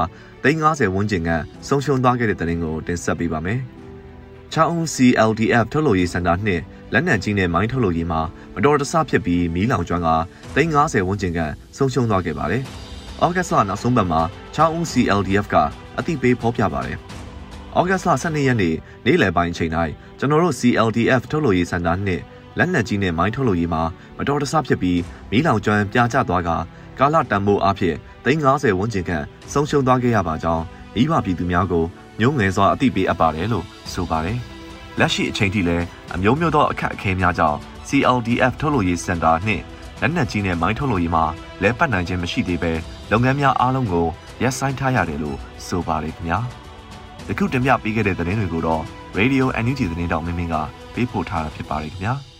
[0.44, 1.30] 350ဝန်းကျင်က
[1.68, 3.60] ဆုံးရှုံးသွားခဲ့တဲ့သတင်းကိုတင်ဆက်ပေးပါမယ်။
[4.52, 8.20] ချောင်းဦး CLDF ထုတ်လို့ရေးစင်တာနှင့်လက်နက်ကြီးနဲ့မိုင်းထုတ်လို့ရေးမှာ
[8.54, 10.10] မတော်တဆဖြစ်ပြီးမီးလောင်ကျွမ်းက
[10.54, 11.40] 350ဝန်းကျင်က
[11.76, 12.64] ဆုံးရှုံးသွားခဲ့ပါတယ်။
[13.24, 14.20] ဩဂတ်စ်လနောက်ဆုံးပတ်မှာ
[14.54, 15.56] ချောင်းဦး CLDF က
[15.98, 16.98] အသိပေးဖော်ပြပါတယ်။
[17.78, 22.22] ဩဂတ်စ်လ12ရက်နေ့နေ့လယ်ပိုင်းချိန်တိုင်းကျွန်တော်တို့ CLDF ထုတ်လို့ရေးစင်တာနှင့်
[22.58, 23.82] လက်နက်ကြီးနဲ့မိုင်းထုတ်လို့ရေးမှာ
[24.18, 25.00] မတော်တဆဖြစ်ပြီး
[25.30, 26.50] မီးလောင်ကျွမ်းပြာကျသွားက
[26.98, 30.64] ကာလတန်ဖိုးအဖြစ်350ဝန်းကျင်ခန့်ဆုံးရှုံးသွားခဲ့ရပါကြောင်း
[30.94, 31.84] မိဘပြည်သူများကို
[32.20, 34.38] ညှိုးငယ်စွာအသိပေးအပ်ပါတယ်လို့ဆိုပါတယ်။
[34.98, 39.62] လက်ရှိအချိန်ထိလည်းအမျိုးမျိုးသောအခက်အခဲများကြောင့် CLDF ထုတ်လို့ရေးစင်တာနှင့်
[40.00, 41.24] လက်နက်ကြီးနဲ့မိုင်းထုတ်လို့ရေးမှာ
[41.62, 42.72] လဲပတ်နိုင်ခြင်းမရှိသေးပဲ
[43.10, 44.06] လုပ်ငန်းများအားလုံးကို
[44.42, 46.38] ရပ်ဆိုင်းထားရတယ်လို့ဆိုပါတယ်ခင်ဗျာ။
[47.26, 48.82] ဒီခုတင်ပြပေးခဲ့တဲ့သတင်းတွေကိုတော့
[49.18, 50.54] Radio NUG သတင်းတောင်မင်းမင်းက
[50.94, 52.14] ပေးပို့ထားတာဖြစ်ပါတယ်ခင်ဗျာ။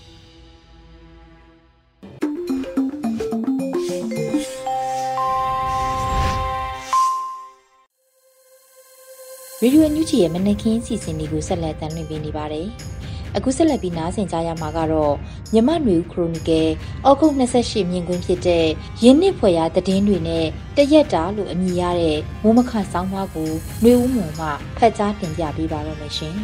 [9.63, 12.67] ရေဒီယိုညူချီရဲ့မနက်ခင်းစီစဉ်တွေကိုဆက်လက်တင်ပြနေပါတယ်။
[13.37, 15.15] အခုဆက်လက်ပြီးနားဆင်ကြရမှာကတော့
[15.53, 16.69] မြမနွေခရိုနီကယ်
[17.09, 18.67] ဩဂုတ်28မြင်ကွင်းဖြစ်တဲ့
[19.03, 23.51] ရင်းနှစ်ဖွယ်ရာသတင်းတွေနဲ့တရက်တာလို့အမည်ရတဲ့မိုးမခဆောင်းပါးကို
[23.83, 26.37] နှွေဦးမုံမှဖတ်ကြားတင်ပြပေးပါတော့မယ်ရှင်။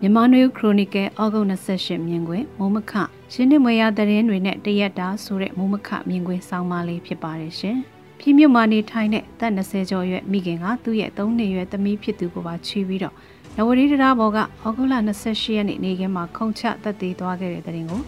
[0.00, 2.92] မြန်မာနွေခရိုနီကယ်ဩဂုတ်28မြင်ကွင်းမိုးမခ
[3.34, 7.78] ရင်းနှစ်မွေရာသတင်းတွေနဲ့တရက်တာဆိုတဲ့မိုးမခမြင်ကွင်းဆောင်းပါးလေးဖြစ်ပါတယ်ရှင်။
[8.18, 13.14] ပြည်မြို့မှာနေထိုင်တဲ့သက်20ကျော်ရွယ်မိခင်ကသူ့ရဲ့3နှစ်ရွယ်သမီးဖြစ်သူကိုပါချီးပြီးတော့
[13.58, 14.94] နဝရီတရားဘော်ကဩဂုတ်လ
[15.24, 18.02] 28ရက်နေ့နေခင်းမှာခုံချတက်သေးသွားခဲ့တဲ့တဲ့ရင်ကို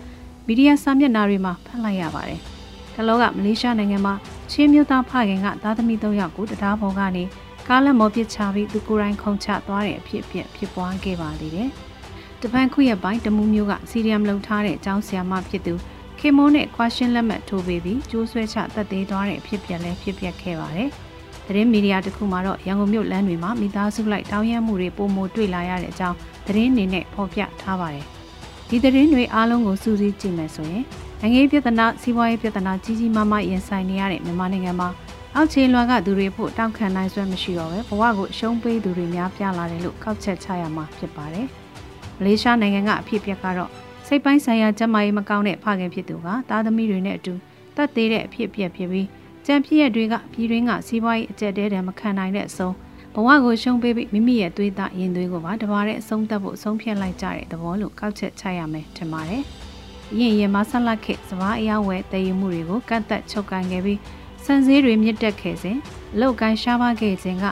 [0.47, 2.41] မီဒီယာစာမျက်နှာတွေမှာဖတ်လိုက်ရပါတယ်။
[2.95, 4.15] တလောကမလေးရှားနိုင်ငံမှာ
[4.51, 7.25] ချင်းမြို့သားဖခင်ကသားသမီး3ယောက်ကိုတရားဘော်ကနေ
[7.69, 11.69] ကားလက်မော်ပစ်ချပြီးသူကိုယ်တိုင်ခုံချသွားတဲ့အဖြစ်အပျက်ဖြစ်ပွားခဲ့ပါသေးတယ်။
[12.43, 15.75] တပန်ခုရဲ့ပိုင်းတမူးမျိုးကစီရီယမ်လုံထားတဲ့အကြောင်းဆရာမဖြစ်သူ
[16.19, 20.91] ခေမိုးနဲ့ကွာရှင်းလက်မှတ်ထိုးပေးပြီးကျိုးဆွဲချတက်သေးသွားတဲ့အဖြစ်ပြန်လဲဖြစ်ပျက်ခဲ့ပါတယ်။
[21.47, 28.05] သတင်းမီဒီယာတစ်ခုမှာတော့ရန်ကုန်မြို့လမ်းတွေမှာမိသားစုလိုက်တောင်းရမ်းမှုတွေပုံမတွေ့လာရတဲ့အကြောင်းသတင်းအနေနဲ့ဖော်ပြထားပါတယ်။
[28.69, 30.85] ဒီသတင်းတွေအားလုံးကိုစူးစီးကြည့်မယ်ဆိုရင်
[31.21, 34.89] နိုင်ငံရေးပြဿနာစီးပွားရေးပြဿနာကြီးကြီးမားမားရင်ဆိုင်နေရတဲ့မြန်မာနိုင်ငံမှာ
[35.35, 41.47] အောက်ခြေလွှာကသူတွေဖို့တောက်ခံနိုင်စွမ်းမရှိတော့ပဲဘဝကိုရှုံးပေးသူတွေများပြားလာတယ်လို့ကောက်ချက်ချရမှာဖြစ်ပါတယ်။
[42.19, 43.71] မလေးရှားနိုင်ငံကအဖြစ်ပြက်ကတော့
[44.07, 47.33] စိတ်ပိုင်းဆိုင်ရာကျန်းမာရေးမကောင်းတဲ့ဖခင်ဖြစ်သူကသားသမီးတွေနဲ့အတူ
[47.77, 49.07] တတ်သေးတဲ့အဖြစ်အပျက်ဖြစ်ပြီး
[49.47, 52.75] ကြံဖြစ်ရတွေကပြည်တွင်းကစီးပွားရေးအကျက်တဲတံမခံနိုင်တဲ့အဆုံး
[53.15, 59.43] ဘဝကိုရှုံးပေးပြီးမိမိရဲ့သွေးသားရင်သွေးကိုပါတပါတဲ့အဆုံးသတ်ဖို့အဆုံးဖြတ်လိုက်ကြတဲ့သဘောလို့ကောက်ချက်ချရမယ်ထင်ပါတယ်။
[60.19, 64.01] ရင်ရင်မဆလတ်ခေစဘာအယောဝဲတည်ယူမှုတွေကိုကန့်သက်ချုပ်ကန်ခဲ့ပြီး
[64.45, 65.79] စံစည်းတွေမြင့်တက်ခဲ့စဉ်
[66.21, 67.45] လောက်ကိုင်းရှားပါခဲ့ခြင်းက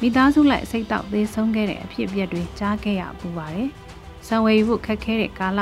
[0.00, 3.68] မိသားစုလိုက်စိတ်တောက်သေးဆုံးခဲ့တဲ့အဖြစ်အပျက်တွေကြားခဲ့ရပူပါတယ်။
[4.26, 5.60] စံဝယ်ယူဖို့ခက်ခဲတဲ့ကာလ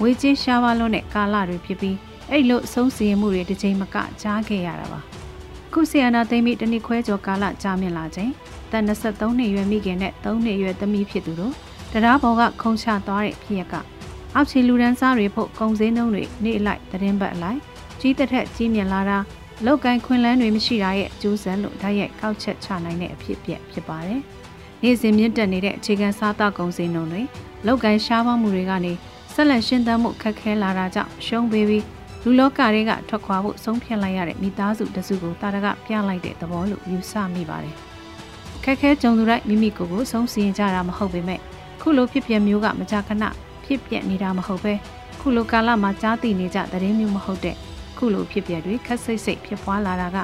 [0.00, 1.96] ငွေကြေးရှားပါလို့နဲ့ကာလတွေဖြစ်ပြီး
[2.30, 5.19] အဲ့လိုအဆုံးစီရင်မှုတွေတစ်ချိန်မကကြားခဲ့ရတာပါ
[5.72, 8.30] ခုဆီယနာသိမ့်ပြီးတနည်းခွဲကျော်ကာလကြာမြင့်လာချိန်
[8.70, 11.54] တန်23နှစ်ရွယ်မိခင်နဲ့3နှစ်ရွယ်သမီးဖြစ်သူတို့
[11.92, 13.74] တရားပေါ်ကခုံချသွားတဲ့ဖြစ်ရက
[14.34, 17.58] အောက်ခြေလူဒန်းစားတွေဖို့ကုံစင်းနှုံးတွေနေလိုက်သတင်းပတ်အလိုက်
[18.00, 19.18] ကြီးတစ်ထက်ကြီးမြင့်လာတာ
[19.66, 24.20] လောက်ကိုင်းခွင်လန်းတွေမရှိတာရဲ့ကျိုးစံလို့ဓာတ်ရိုက်ကောက်ချက်ချနိုင်တဲ့အဖြစ်အပျက်ဖြစ်ပါတယ်။
[24.82, 27.22] နေ့စဉ်မြင့်တက်နေတဲ့အခြေခံစားသောက်ကုန်စည်နှုန်းတွေ
[27.66, 28.92] လောက်ကိုင်းရှားပါမှုတွေကနေ
[29.34, 31.84] ဆက်လက်ရှင်းသမ်းမှုခက်ခဲလာတာကြောင့်ရှုံးပေးပြီး
[32.24, 37.74] လူလောကတွေကထွက်ခွာဖို့ဆုံးဖြတ်လိုက်ရတဲ့မိသားစုတစုကိုတာရကပြလိုက်တဲ့သဘောလို့ယူဆမိပါတယ်။
[38.64, 41.40] ခက်ခဲကြုံသူတိုင်းမိမိကိုယ်ကိုဆုံးစီရင်ကြတာမဟုတ်ပေမဲ့
[41.80, 43.24] ခုလိုဖြစ်ပျက်မျိုးကမကြာခဏ
[43.64, 44.74] ဖြစ်ပျက်နေတာမဟုတ်ပဲ
[45.20, 47.56] ခုလိုကာလမှာကြားသိနေကြသတင်းမျိုးမဟုတ်တဲ့
[47.96, 50.18] ခုလိုဖြစ်ပျက်တွေခက်စိတ်စိတ်ဖြစ်ပွားလာတာက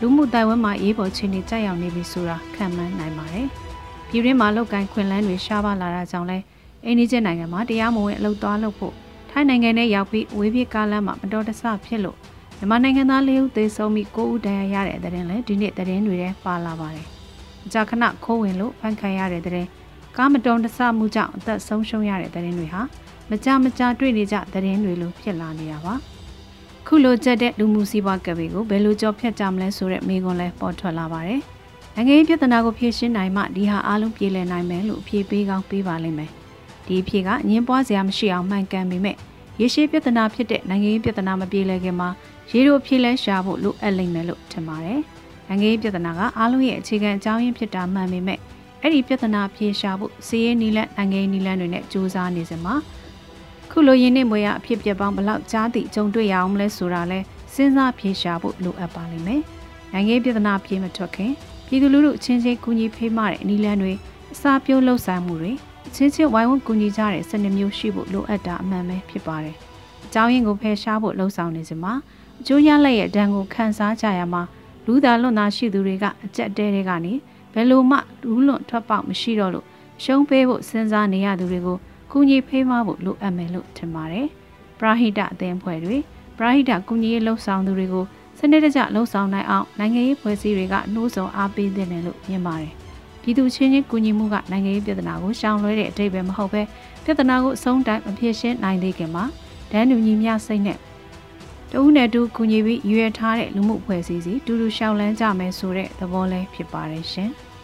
[0.00, 3.46] လူမှုတိုင်ဝမ်မှာရေးပေါ်ချင်းနေကြရောက်နေပြီဆိုတာခံမှန်းနိုင်ပါတယ်။
[4.08, 6.38] ပြည်တွင်းမှာလောက်ကိုင်းခွင်လန်းတွေရှားပါလာတာကြောင့်လဲ
[6.84, 8.94] အိန္ဒိယနိုင်ငံမှာတရားမဝင်အလုပ်သွားလုပ်ဖို့
[9.38, 12.16] ထိုင်းနိုင်ငံနဲ့ရောက်ပြီးဝေးပြေးကားလမ်းမှာမတော်တဆဖြစ်လို့
[12.58, 17.06] မြန်မာနိုင်ငံသား၄ဦးသေဆုံးပြီး9ဦးဒဏ်ရာရတဲ့တဲ့ရင်လည်းဒီနေ့တဲ့ရင်တွေထဲပါလာပါတယ်။
[17.72, 19.68] ကြာခဏခိုးဝင်လို့ဖန်ခံရတဲ့တဲ့ရင်
[20.16, 22.82] ကားမတော်တဆမှုကြောင့်အသက်ဆုံးရှုံးရတဲ့တဲ့ရင်တွေဟာ
[23.30, 25.94] မကြမကြတွေ့နေကြတဲ့ရင်တွေလိုဖြစ်လာနေတာပါ။
[26.86, 31.40] ခုလိုကြက်တဲ့လူမှုစီးပွားကပ်ဘေးကိုဘယ်လိုကြောဖြတ်ကြမလဲဆိုတဲ့မေးခွန်းလဲပေါ်ထွက်လာပါတယ်။
[31.94, 36.32] နိုင်ငံရေးပြဿနာကိုဖြေရှင်းနိုင်မှဒီဟာအားလုံးပြေလည်နိုင်မယ်လို့အဖြေပေးကောင်းပေးပါလိမ့်မယ်။
[36.86, 39.16] ဒီအဖြစ်ကငင်းပွားစရာမရှိအောင်မှန်ကန်ပေမဲ့
[39.60, 42.08] ရေရှည်ပြဿနာဖြစ်တဲ့နိုင်ငံရေးပြဿနာမပြေလည်ခင်မှာ
[42.50, 45.00] ရေတို့ဖြေလဲရှာဖို့လိုအပ်လိမ့်မယ်လို့ထင်ပါတယ်။
[45.48, 48.38] နိုင်ငံရေးပြဿနာကအားလုံးရဲ့အခြေခံအကြောင်းရင်းဖြစ်တာမှန်ပေမဲ့
[48.82, 52.74] အဲ့ဒီပြဿနာဖြေရှာဖို့စီးရဲနီလန်နိုင်ငံရေးနီလန်တွေနဲ့စူးစမ်းနေစမှာ
[53.70, 57.18] ခုလိုရင်းနှီးမွေရအဖြစ်ပြပေါင်းဘလောက်ကြားသည့်ကြုံတွေ့ရအောင်မလဲဆိုတာလဲ
[57.54, 59.40] စဉ်းစားဖြေရှာဖို့လိုအပ်ပါလိမ့်မယ်။
[59.92, 61.32] နိုင်ငံရေးပြည်ထနာပြေးမထွက်ခင်
[61.66, 63.92] ပြည်သူလူထုအချင်းချင်းကူညီဖေးမတဲ့အနည်းလန်းတွေ
[64.32, 65.52] အစာပြုံးလှုပ်ဆောင်မှုတွေ
[65.86, 69.56] အချင်းချင်းဝိုင်းဝန်းကူညီကြတဲ့စနစ်မျိုးရှိဖို့လိုအပ်တာအမှန်ပဲဖြစ်ပါတယ်။
[70.04, 71.92] အကြောင်းရင်းကိုဖယ်ရှားဖို့လှုံ့ဆော်နေစမှာ
[72.40, 74.42] အကျိုးရလက်ရဲ့ဒဏ်ကိုခံစားကြရမှာ
[74.86, 77.12] လူသားလွတ်သားရှိသူတွေကအကြက်တဲတွေကနေ
[77.52, 79.66] ဘယ်လိုမှလူးလွန်ထွက်ပေါက်မရှိတော့လို့
[80.02, 81.78] ရှုံးပေးဖို့စဉ်းစားနေရသူတွေကို
[82.12, 84.26] ကူညီဖေးမဖို့လိုအပ်မယ်လို့ထင်ပါတယ်။
[84.78, 85.96] ပရာဟိတအသင်းဖွဲ့တွေ
[86.38, 88.04] ပရာဟိတကူညီရေးလှုပ်ဆောင်သူတွေကို
[88.38, 92.74] စနစ်တကျလှုပ်ဆောင်နိုင်အောင်နိုင်ငံရေးဖွဲ့စည်းတွေကနှိုးဆော်အားပေးသင့်တယ်လို့မြင်ပါတယ်။
[93.26, 96.62] ပြည်သူချင်းချင်းကူညီမှုကနိုင်ငံရေးပြည်ထနာကိုရှောင်လွှဲတဲ့အတိတ်ပဲမဟုတ်ပဲ
[97.04, 99.24] ပြည်ထနာကိုအဆုံးတိုင်းမဖြစ်ရှင်းနိုင်သေးခင်မှာ
[99.70, 100.78] ဒန်းတူညီမျှစိတ်နဲ့
[101.72, 107.32] တဦးနဲ့တူကူညီပြီးရွေထားတဲ့လူမှုဖွဲ့စည်းစီတူတူရှောင်လန်းကြမယ်ဆိုတဲ့သဘောလေးဖြစ်ပါတယ်ရှင်။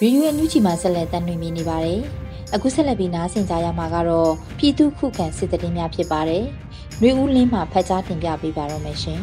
[0.00, 2.02] ရေဒီယိုအန်ယူဂျီမှာဆက်လက်တင်ပြနေပါတယ်။
[2.54, 6.44] အခုဆက်လက်ပြီးနားဆင်ကြရမှာကတော့ပြည်သူခုခံစစ်တရင်များဖြစ်ပါတယ်။
[7.00, 9.20] နှွေဦးလင်းမှဖတ်ကြားတင်ပြပေးပါတော့မယ်ရှင်။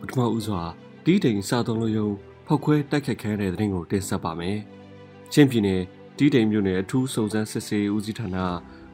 [0.00, 0.62] ပထမဦးစွာ
[1.04, 2.08] တီးတိန်စာသုံးလို့ယုံ
[2.46, 4.56] ဖောက်ခွဲတိုက်ခတ်ခဲတဲ့တဲ့ရင်ကိုတင်ဆက်ပါမယ်။
[5.32, 5.82] ချင်းပြည်နယ်
[6.16, 8.36] တီးတိန်မြို့နယ်အထူးစုံစမ်းစစ်ဆေးဦးစီးဌာန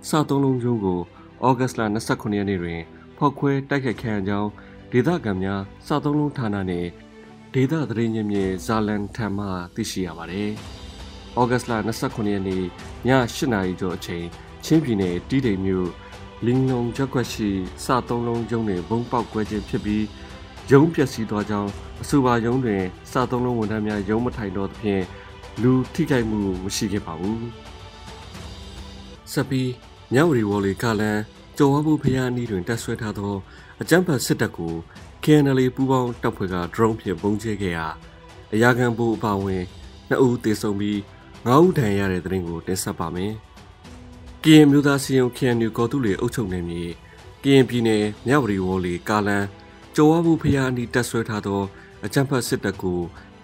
[0.09, 1.01] စာသုံးလုံးယုံကို
[1.47, 2.81] ဩဂတ်စ်လ29ရက်နေ့တွင်
[3.19, 4.51] ဖောက်ခွဲတိုက်ခတ်ခဲကြောင်း
[4.93, 6.89] ဒေသခံများစာသုံးလုံးဌာနနှင့်
[7.59, 10.51] ဒေသသတင်းရင်းမြစ်ဇာလန်ထံမှသိရှိရပါတယ်။
[11.41, 12.65] ဩဂတ်စ်လ29ရက်နေ့ည
[13.09, 14.25] 8နာရီကျော်အချိန်
[14.65, 15.89] ချင်းပြည်နယ်တီးတိမ်မြို့
[16.45, 17.51] လင်းလုံးချက်ွက်ရှိ
[17.85, 20.05] စသုံးလုံးကျုံတွင်ဘုံပေါက်ကွဲခြင်းဖြစ်ပြီး
[20.71, 21.71] ရုံးပျက်စီးသွားကြောင်း
[22.03, 25.03] အဆိုပါရုံးတွင်စသုံးလုံးဝန်ထမ်းများရုံးမထိုင်တော့သဖြင့်
[25.63, 27.41] လူထိခိုက်မှုမရှိခဲ့ပါဘူး။
[29.33, 29.71] ဆက်ပြီး
[30.13, 31.19] မြောက်ရီဝေါ်လီကလန်
[31.59, 33.35] ကျော်ဝဘူးဖျားနီးတွင်တက်ဆွဲထားသော
[33.81, 34.75] အကြမ်းဖက်စစ်တပ်ကို
[35.29, 37.87] KNL ပူးပေါင်းတပ်ဖွဲ့က drone ဖြင့်ပုံကျဲခဲ့ရာ
[38.55, 39.63] အရာခံဘူအပါဝင်
[40.09, 41.01] နှစ်ဦးသေဆုံးပြီး
[41.47, 43.33] ငါးဦးဒဏ်ရာရတဲ့တဲ့ရင်ကိုတင်ဆက်ပါမယ်။
[44.43, 46.85] KN မျိုးသားစီယုံ KNU ကော်တူလေအုပ်ချုပ်နေမြေ
[47.43, 49.45] KN ပြည်နယ်မြဝတီဝေါ်လီကာလန်
[49.95, 51.63] ကျော်ဝဘူးဖျားအနီးတက်ဆွဲထားသော
[52.05, 53.01] အကြမ်းဖက်စစ်တပ်ကို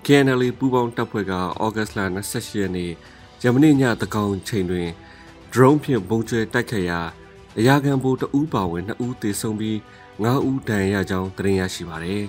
[0.07, 1.33] KNL ပူးပေါင်းတပ်ဖွဲ့က
[1.64, 2.92] ဩဂတ်စ်လ28ရက်နေ့
[3.40, 4.88] ဂျမနီညတကောင်ချိန်တွင်
[5.53, 7.01] drone ဖြင့်ပုံကျဲတိုက်ခတ်ရာ
[7.59, 9.79] အရာခံဘူတအူးပါဝင်နှစ်ဦးသေဆုံးပြီး
[10.20, 12.22] 9ဦးဒဏ်ရာရကြောင်းသတင်းရရှိပါတယ်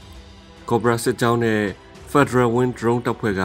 [0.68, 1.62] ။Cobra စစ်ကြောင်းနဲ့
[2.10, 3.44] Federal Wind Drone တပ်ဖွဲ့က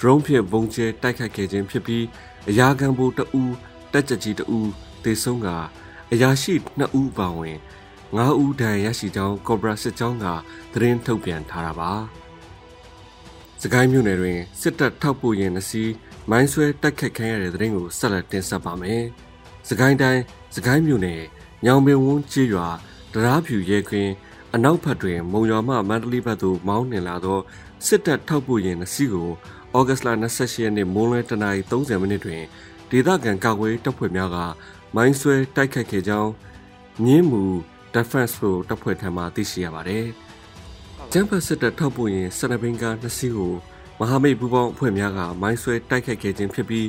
[0.00, 2.04] drone ဖြင့်ပုံကျဲတိုက်ခတ်ခဲ့ခြင်းဖြစ်ပြီး
[2.48, 3.54] အရာခံဘူတအူး
[3.92, 4.70] တက်ကြကြီးတအူး
[5.04, 5.48] သေဆုံးက
[6.12, 7.56] အရာရှိ2ဦးပါဝင်
[8.16, 10.26] 9ဦးဒဏ်ရာရရှိကြောင်း Cobra စစ်ကြောင်းက
[10.72, 11.92] သတင်းထုတ်ပြန်ထားတာပါ။
[13.62, 15.84] စကိုင်းမြို့နယ်တွင်စစ်တပ်ထောက်ပို့ရင်နှစီ
[16.30, 19.02] မိုင်းဆွဲတိုက်ခတ်ခံရတဲ့သတင်းကိုဆက်လက်တင်ဆက်ပါမယ်။
[19.68, 20.22] စကိုင်းတိုင်း
[20.56, 21.22] စကိုင်းမြို့နယ်
[21.64, 22.68] ညောင်ပင်ဝန်းကျေးရွာ
[23.14, 24.12] တရားဖြူရဲခွင်း
[24.54, 27.38] အနောက်ဘက်တွင် မုံရွာမှမန္တလေးဘက်သို့မောင်းနှင်လာသော
[27.86, 29.28] စစ်တပ်ထောက်ပို့ရင်နှစီကို
[29.76, 32.42] ဩဂတ်စ်လ28ရက်နေ့မိုးလွဲတနာရီ30မိနစ်တွင်
[32.90, 34.38] ဒေသခံကာကွယ်တပ်ဖွဲ့များက
[34.94, 36.30] မိုင်းဆွဲတိုက်ခတ်ခဲ့ကြောင်း
[37.04, 37.42] ညင်းမူ
[37.94, 40.06] Defense Force တပ်ဖွဲ့ထံမှသိရှိရပါတယ်။
[41.12, 43.52] ကျန်းဖတ်စစ်တပ်ထောက်ပို့ရင်စနဘင်ကာနှစီကို
[43.98, 46.88] မဟာမိတ်ပူးပေါင်းအဖွဲ့များကမိုင်းဆွဲတိုက်ခတ်ခဲ့ခြင်းဖြစ်ပြီး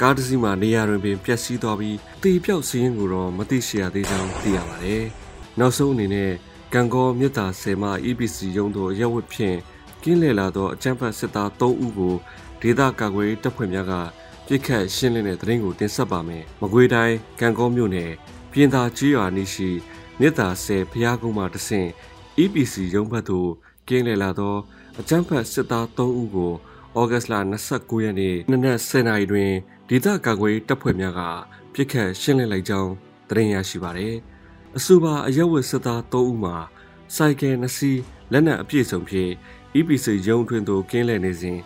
[0.00, 5.04] ကားတစ်စီးမှနေရာတွင်ပင်ပျက်စီးသွားပြီးတေပြောက်စီးရင်ကိုတော့မသိရှိရသေးကြောင်းသိရပါတယ်။
[5.58, 6.32] နောက်ဆုံးအနေနဲ့
[6.74, 9.58] ကံကောမြစ်တာဆယ်မ EPC ရုံးသို့ရက်ဝတ်ဖြင့်
[10.02, 12.14] ကင်းလည်လာသောအကြမ်းဖက်စစ်သား3ဦးကို
[12.60, 13.92] ဒေသကာကွယ်တပ်ဖွဲ့များက
[14.46, 18.12] ပြစ်ခတ်ရှင်းလင်းတဲ့သတင်းကိုတင်ဆက်ပါမယ်။မကွေးတိုင်းကံကောမြို့နယ်
[18.52, 19.70] ပြင်သာကြီးရွာနီးရှိ
[20.20, 21.88] မြစ်တာဆယ်ဖျားကုန်းမှတဆင့်
[22.42, 23.50] EPC ရုံးဘက်သို့
[23.88, 24.56] ကင်းလည်လာသော
[25.00, 26.52] အကြမ်းဖက်စစ်သား3ဦးကို
[26.98, 27.34] ဩဂတ်စ်လ
[27.70, 29.50] 29ရက်နေ့နနက်10:00နာရီတွင်
[29.88, 31.20] ဒေသကာကွယ်တပ်ဖွဲ့များက
[31.72, 32.92] ပြစ်ခတ်ရှင်းလင်းလိုက်ကြောင်း
[33.28, 34.16] သတင်းရရှိပါရသည်။
[34.78, 36.56] အဆိုပါအရက်ဝတ်စစ်သား၃ဦးမှာ
[37.16, 38.00] စိုက်ကယ်နှစ်စီး
[38.32, 39.32] လက်နက်အပြည့်စုံဖြင့်
[39.76, 41.58] EPC ရုံးထွင်းသို့ကင်းလှည့်နေစဉ်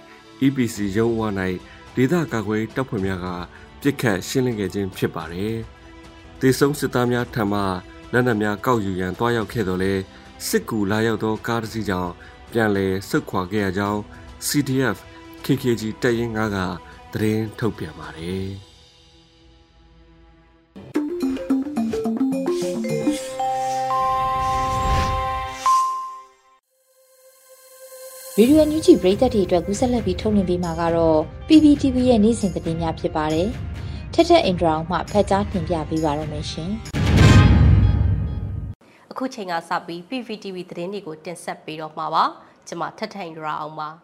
[0.42, 1.28] EPC ရုံးဝါ၌
[1.94, 3.26] ဒေသကာကွယ်တပ်ဖွဲ့များက
[3.80, 5.56] ပြစ်ခတ်ရှင်းလင်းခဲ့ခြင်းဖြစ်ပါတယ်။
[6.40, 7.60] ဒေဆုံစစ်သားများထံမှ
[8.12, 9.92] လက်နက်များကောက်ယူရန်တွားရောက်ခဲ့တော်လဲ
[10.48, 12.12] စစ်ကူလာရောက်သောကားတစ်စီးကြောင့်
[12.52, 14.00] ပြန်လည်ဆုတ်ခွာခဲ့ရကြောင်း
[14.46, 14.96] CDF
[15.44, 16.58] KKG တပ်ရင်း9က
[17.12, 18.48] သတင်းထုတ်ပြန်ပါတယ်။
[28.40, 33.48] ရေဒီယိုညူချီပရိသတ်တွေအတွက်ကူးဆက်လက်ပြီးထုတ်လွှင့်ပေးမှာကတော့ PPTV ရဲ့နေ့စဉ်သတင်းများဖြစ်ပါတယ်။
[34.12, 36.70] ထက်ထက်အင်ဒရာအောင်မှဖတ်ကြားတင်ပြပေးပါရမရှင်။
[39.10, 42.24] အခုချိန်ကစပြီး PPTV သတင်းတွေကိုတင်ဆက်ပေးတော့မှာပါ။
[42.68, 43.88] ကျွန်မထက်ထက်အင်ဒရာအောင်ပါ။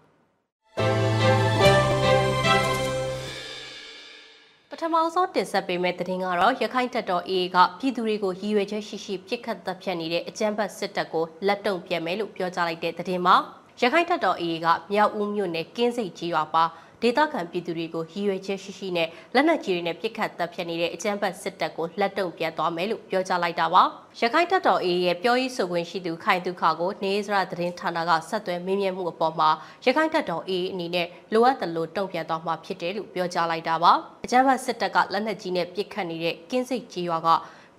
[4.71, 13.39] တပထမဆုံးတင်ဆက်ပေးမယ့်သတင်းကတော့ရခိုင်တပ်တော် AA ကပြည်သူတွေကိုရည်ရွယ်ချက်ရှိရှိပြစ်ခတ်တပ်ဖြတ်နေတဲ့အကြမ်းဖက်စစ်တပ်ကိုလက်တုံပြန်မယ်လို့ပြောကြားလိုက်တဲ့သတင်းမှာ
[13.81, 16.65] ရခိုင်တပ်တော် AA ကမြောက်ဦးမြို့နယ်ကင်းစိတ်ကြီးရွာပါ
[17.03, 23.83] ဒေသခံပြည်သူတွေကိုရည်ရွယ်ချက်ရှိရှိနဲ့လက်နက်ကြီးတွေနဲ့ပစ်ခတ်တပ်ဖြတ်နေတဲ့အကြမ်းဖက်စစ်တပ်ကိုလက်တုံပြန်သွားမယ်လို့ပြောကြားလိုက်တာပါ
[24.21, 29.51] ရခိုင်တပ်တော် AA ရဲ့ပြောရေးဆိုခွင့်ရှိသူခိုင်သူခါကိုနေစရသတင်းဌာနကဆက်သွယ်မင်းမြတ်မှုအပေါ်မှာ
[29.85, 33.93] ရခိုင်တပ်တော် AA အနေနဲ့လိုအပ်တယ်လို့တုံ့ပြန်သွားမှာဖြစ်တယ်လို့ပြောကြားလိုက်တာပါ
[34.25, 37.29] အကြမ်းဖက်စစ်တပ်ကလက်နက်ကြီးနဲ့ပစ်ခတ်နေတဲ့ကင်းစိတ်ကြီးရွာက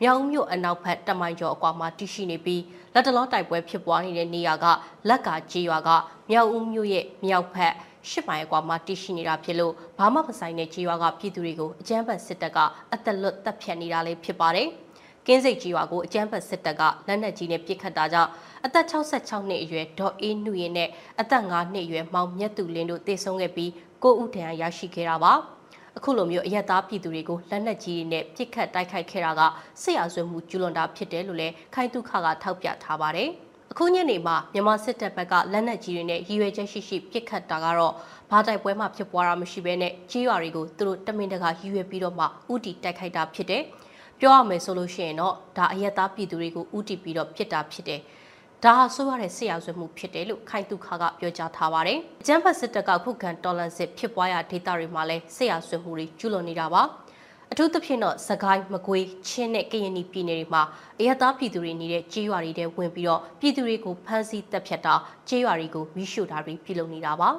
[0.01, 2.61] မြောင်မြို့အနောက်ဘက်တမိုင်ကျော်အကွာမှာတရှိနေပြီး
[2.93, 4.65] လက်တလောတိုက်ပွဲဖြစ်ပွားနေတဲ့နေရာက
[5.09, 5.89] လက်ကာကြီးရွာက
[6.29, 7.73] မြောက်ဦးမြို့ရဲ့မြောက်ဘက်
[8.09, 12.57] ရှစ်မိုင်အကွာမှာတည်ရှိနေတာဖြစ်လို့ဘာမှမဆိုင်တဲ့ကြီးရွာကပြည်သူတွေကိုအကြမ်းဖက်စစ်တပ်က
[12.93, 14.67] အသက်လွတ်တပ်ဖြတ်နေတာလည်းဖြစ်ပါတယ်။
[15.27, 18.31] ကင်းစိတ်ကြီးရွာကိုအကြမ်းဖက်စစ်တပ်ကလက်နက်ကြီးနဲ့ပစ်ခတ်တာကြောင့်
[18.65, 20.89] အသက်66နှစ်အရွယ်ဒေါ်အေးနုရင်နဲ့
[21.21, 23.71] အသက်9နှစ်အရွယ်မောင်မြတ်သူလင်းတို့တေဆုံးခဲ့ပြီး
[24.03, 25.33] ကိုဦးထံရရှိခဲ့တာပါ။
[25.97, 29.41] အခုလိုမျိုးအရက်သားပြည်သူတွေကိုလက်နက်ကြီးတွေနဲ့ပစ်ခတ်တိုက်ခိုက်ခဲ့တာက
[29.81, 33.29] စစ်ရာဇဝတ်မှုကျူးလွန်တာဖြစ်တယ်လို့လည်းခိုင်တုခကထောက်ပြထားပါတယ်။
[33.71, 37.93] အခုညနေမှာမြန်မာစစ်တပ်ဘက်ကလက်နက်ကြီးတွေနဲ့ရည်ရွယ်ချက်ရှိရှိပစ်ခတ်တာကတော့
[38.31, 43.63] ဘာတိုက်ပွဲမှဖြစ်ပွားတာမရှိဘဲနဲ့ကြီးရွာတွေကိုသူတို့တမင်တကာရည်ရွယ်ပြီးတော့မှဥတီတိုက်ခိုက်တာဖြစ်တယ်။
[44.19, 48.01] ပြောရမယ်ဆိုလို့ရှိရင်တော့ဒါအယက်သားပြည်သူတွေကိုဥတီပြီးတော့ပစ်တာဖြစ်တယ်။
[48.65, 56.81] ဒါဟာဆိုရတဲ့ဆရာဆွေမှုဖြစ်တယ်လို့ခိုင်တုခါကပြောကြားထားပါတယ်။အကြမ်းဖက်စစ်တပ်ကခုခံတော်လန်စစ်ဖြစ်ပွားရာဒေသတွေမှာလည်းဆရာဆွေမှုတွေကျူးလွန်နေတာပါ။
[57.51, 60.63] အထူးသဖြင့်တော့စကိုင်းမကွေးချင်းနဲ့ကရင်ပြည်နယ်တွေမှာ
[60.99, 64.93] အရသာပြည်သူတွေနေတဲ့ကြေးရွာတွေထဲဝင်ပြီးတော့ပြည်သူတွေကိုဖမ်းဆီးတပ်ဖြတ်တာ
[65.29, 67.29] ကြေးရွာတွေကိုမိရှို့တာတွေပြုလုပ်နေတာပါ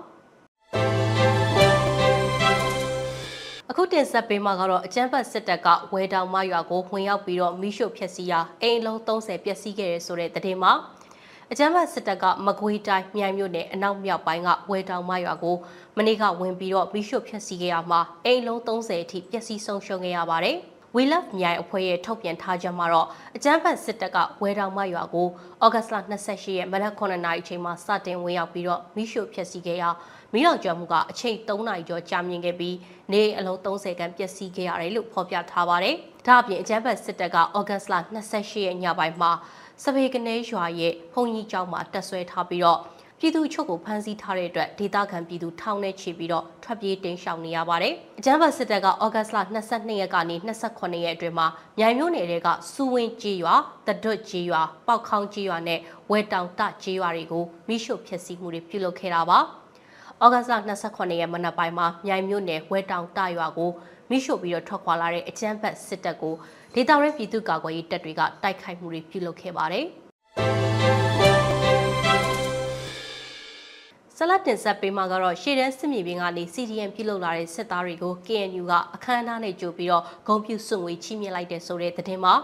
[3.70, 10.72] အခုတင်ဆက်ပေးမှာကတော့အကျန်းဖတ်စစ်တပ်ကဝဲတောင်မရွာကိုဝင်ရောက်ပြီးတော့မိရှို့ဖျက်ဆီးရာအိမ်လုံး30ပျက်စီးခဲ့ရဆိုတဲ့တဲ့မှာ
[11.52, 15.56] အကြမ်းဖက်စစ်တပ်ကမကွေးတိုင်းမြိုင်မြို့နယ်အနောက်မြောက်ပိုင်းကဝဲတောင်မရွာကို
[15.96, 20.56] မနေ့ကဝင်ပြီးတော့မိရှုဖျက်ဆီးခဲ့ရမှာအိမ်လုံး30အထိပျက်စီးဆုံးရှုံးခဲ့ရပါတယ်။
[20.94, 25.28] We Love မြိုင်အဖွဲ့ရဲ့ထုတ်ပြန်ထားချက်မှာတော့အကြမ်းဖက်စစ်တပ်ကဝဲတောင်မရွာကို
[25.64, 29.88] ဩဂတ်စ်လ28ရက်မနက်9နာရီအချိန်မှာစတင်ဝင်ရောက်ပြီးတော့မိရှုဖျက်ဆီးခဲ့ရာ
[30.32, 32.76] မိလောင်ကျွမ်းမှုကအချိန်3နာရီကျော်ကြာမြင့်ခဲ့ပြီး
[33.12, 37.94] နေအလုံး30ခန်းပျက်စီးခဲ့ရတယ်လို့ဖော်ပြထားပါတယ်။ဒါအပြင်အကြမ်းဖက်စစ်တပ်ကဩဂတ်စ်လ
[38.30, 39.32] 28ရက်ညပိုင်းမှာ
[39.82, 42.80] စပေကနေရွာရဲ့ဖုန်ကြီးကျောင်းမှာတက်ဆွဲထားပြီးတော့
[43.20, 49.38] ပြည်သူချုပ်ကိုဖမ်းဆီးထားတဲ့အတွက်ဒေသခံပြည်သူထောင်နဲ့ချီပြီးတော့ထွက်ပြေးတိမ်းရှောင်နေရပါတယ်။အကြမ်းဖက်စစ်တပ်ကဩဂတ်စ်လ
[49.70, 51.46] 22ရက်ကနေ28ရက်အတွင်းမှာ
[51.78, 53.54] မြိုင်မြို့နယ်တွေကစူဝင်းကြီးရွာ
[53.86, 59.38] တဒွတ်ကြီးရွာပေါက်ခေါင်းကြီးရွာနဲ့ဝဲတောင်တကြီးရွာတွေကိုမိရှုဖျက်ဆီးမှုတွေပြုလုပ်ခဲ့တာပါ။
[60.24, 60.54] ဩဂတ်စ်လ
[60.86, 63.70] 28ရက်မနက်ပိုင်းမှာမြိုင်မြို့နယ်ဝဲတောင်တရွာကို
[64.10, 66.34] မိရှုပြီးတော့ထွက်ခွာလာတဲ့အကြမ်းဖက်စစ်တပ်ကို
[66.78, 69.86] ဒေသရဲပြည်သူ့ကာကွယ်ရေးတပ်တွေကတိုက်ခိုက်မှုတွေပြုလုပ်ခဲ့ပါတယ်။
[74.16, 82.34] ဆလတ်တင်ဆက်ပေးမှာကတော့ရှေ့တန်းစစ်မြေပြင်ကနေ CDM ပြုလုပ်လာတဲ့စစ်သားတွေကို KNU ကအခမ်းအနားနဲ့ကြိုပြီးတော့ဂုံပြူစွန့်ငွေချီးမြှင့်လိုက်တဲ့ဆိုတဲ့သတင်းမှာ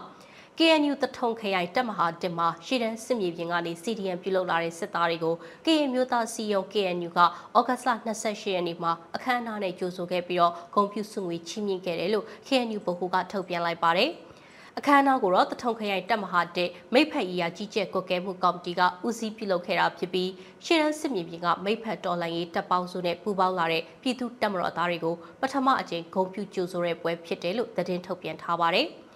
[0.59, 5.35] KNU တထုံခရိုင်တပ်မဟာတင်မှာရှေ့တန်းစစ်မြေပြင်ကနေ CDM ပြုလုပ်လာတဲ့စစ်သားတွေကို
[5.65, 7.21] KNU မျိုးသားစီယုံ KNU က
[7.57, 7.91] ဩဂတ်စ်လ
[8.23, 14.11] 28ရက်နေ့မှာအခမ်းအနားနဲ့ကြိုဆိုခဲ့ပြီးတော့ဂုံပြူစွန့်ငွေချီးမြှင့်ခဲ့တယ်လို့ KNU ဗဟိုကထုတ်ပြန်လိုက်ပါတယ်။
[14.79, 20.31] အခမ်းအနားကိုတော့တထုံခရိုင်တပ်မဟာတစ်မိဖက်ရီယာကြီးကျယ်ကွက်ကဲမှုကော်မတီကဦးစီးပြုလုပ်ခဲ့တာဖြစ်ပြီး
[20.65, 28.89] ရှေ့တန်းစစ်မြေပြင်ကမိဖက်တော်လှန်ရေးတပ်ပေါင်းစုနဲ့ပူးပေါင်းလာတဲ့ပြည်သူတပ်မတော်သားတွေကိုပထမအကြိမ်ဂုဏ်ပြုကြိုဆိုတဲ့ပွဲဖြစ်တယ်လို့သတင်းထုတ်ပြန်ထားပါတယ်။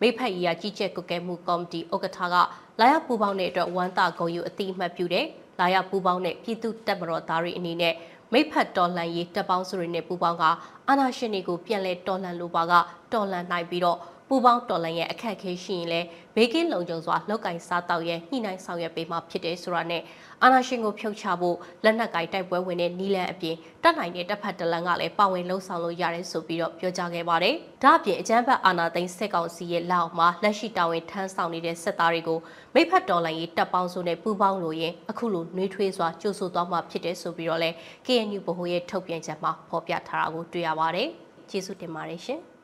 [0.00, 2.34] မိဖက်ရီယာကြီးကျယ်ကွက်ကဲမှုကော်မတီဥက္ကဋ္ဌက
[2.80, 5.26] လာရပူးပေါင်းတဲ့အတွက်ဝမ်းသာဂုဏ်ယူအတိအမှတ်ပြုတယ်။
[5.60, 7.94] လာရပူးပေါင်းတဲ့ပြည်သူတပ်မတော်သားတွေအနေနဲ့
[8.32, 10.44] မိဖက်တော်လှန်ရေးတပ်ပေါင်းစုတွေနဲ့ပူးပေါင်းက
[10.88, 12.72] အာဏာရှင်တွေကိုပြန်လည်တော်လှန်လိုပါက
[13.12, 13.98] တော်လှန်နိုင်ပြီးတော့
[14.28, 20.02] ပူပေါင်းတော်လှန်ရဲ့အခက်အခဲရှိရင်လည်းဘေးကင်းလုံခြုံစွာလောက်ကင်စားတောက်ရဲ့ညှိနှိုင်းဆောင်ရွက်ပေးမှဖြစ်တယ်ဆိုတာနဲ့
[20.42, 32.38] အာဏာရှင်ကိုဖျောက်ချဖို့လက်နက်ကင်တိုက်ပွဲဝင်တဲ့နီလန်အပြင်တပ်နိုင်တဲ့တပ်ဖက်တလန်ကလည်းပါဝင်လှုံ့ဆော်လို့ရတယ်ဆိုပြီးတော့ပြောကြားခဲ့ပါတယ်။ဒါ့အပြင်အကြမ်းဖက်အာဏာသိမ်းစစ်ကောင်စီရဲ့လက်အောက်မှာလက်ရှိတာဝန်ထမ်းဆောင်နေတဲ့စစ်သားတွေကို
[32.74, 37.70] မိဖက်တော်လှန်ရေးတပ်ပေါင်းစုနဲ့ပူးပေါင်းလို့ရင်အခုလိုနှွေးထွေးစွာကြိုးဆိုသွားမှာဖြစ်တယ်ဆိုပြီးတော့လဲ
[38.06, 41.08] KNU ဗဟိုရဲ့ထုတ်ပြန်ချက်မှာဖော်ပြထားတာကိုတွေ့ရပါတယ်။
[41.50, 42.42] ကျေးဇူးတင်ပါတယ်ရှင်။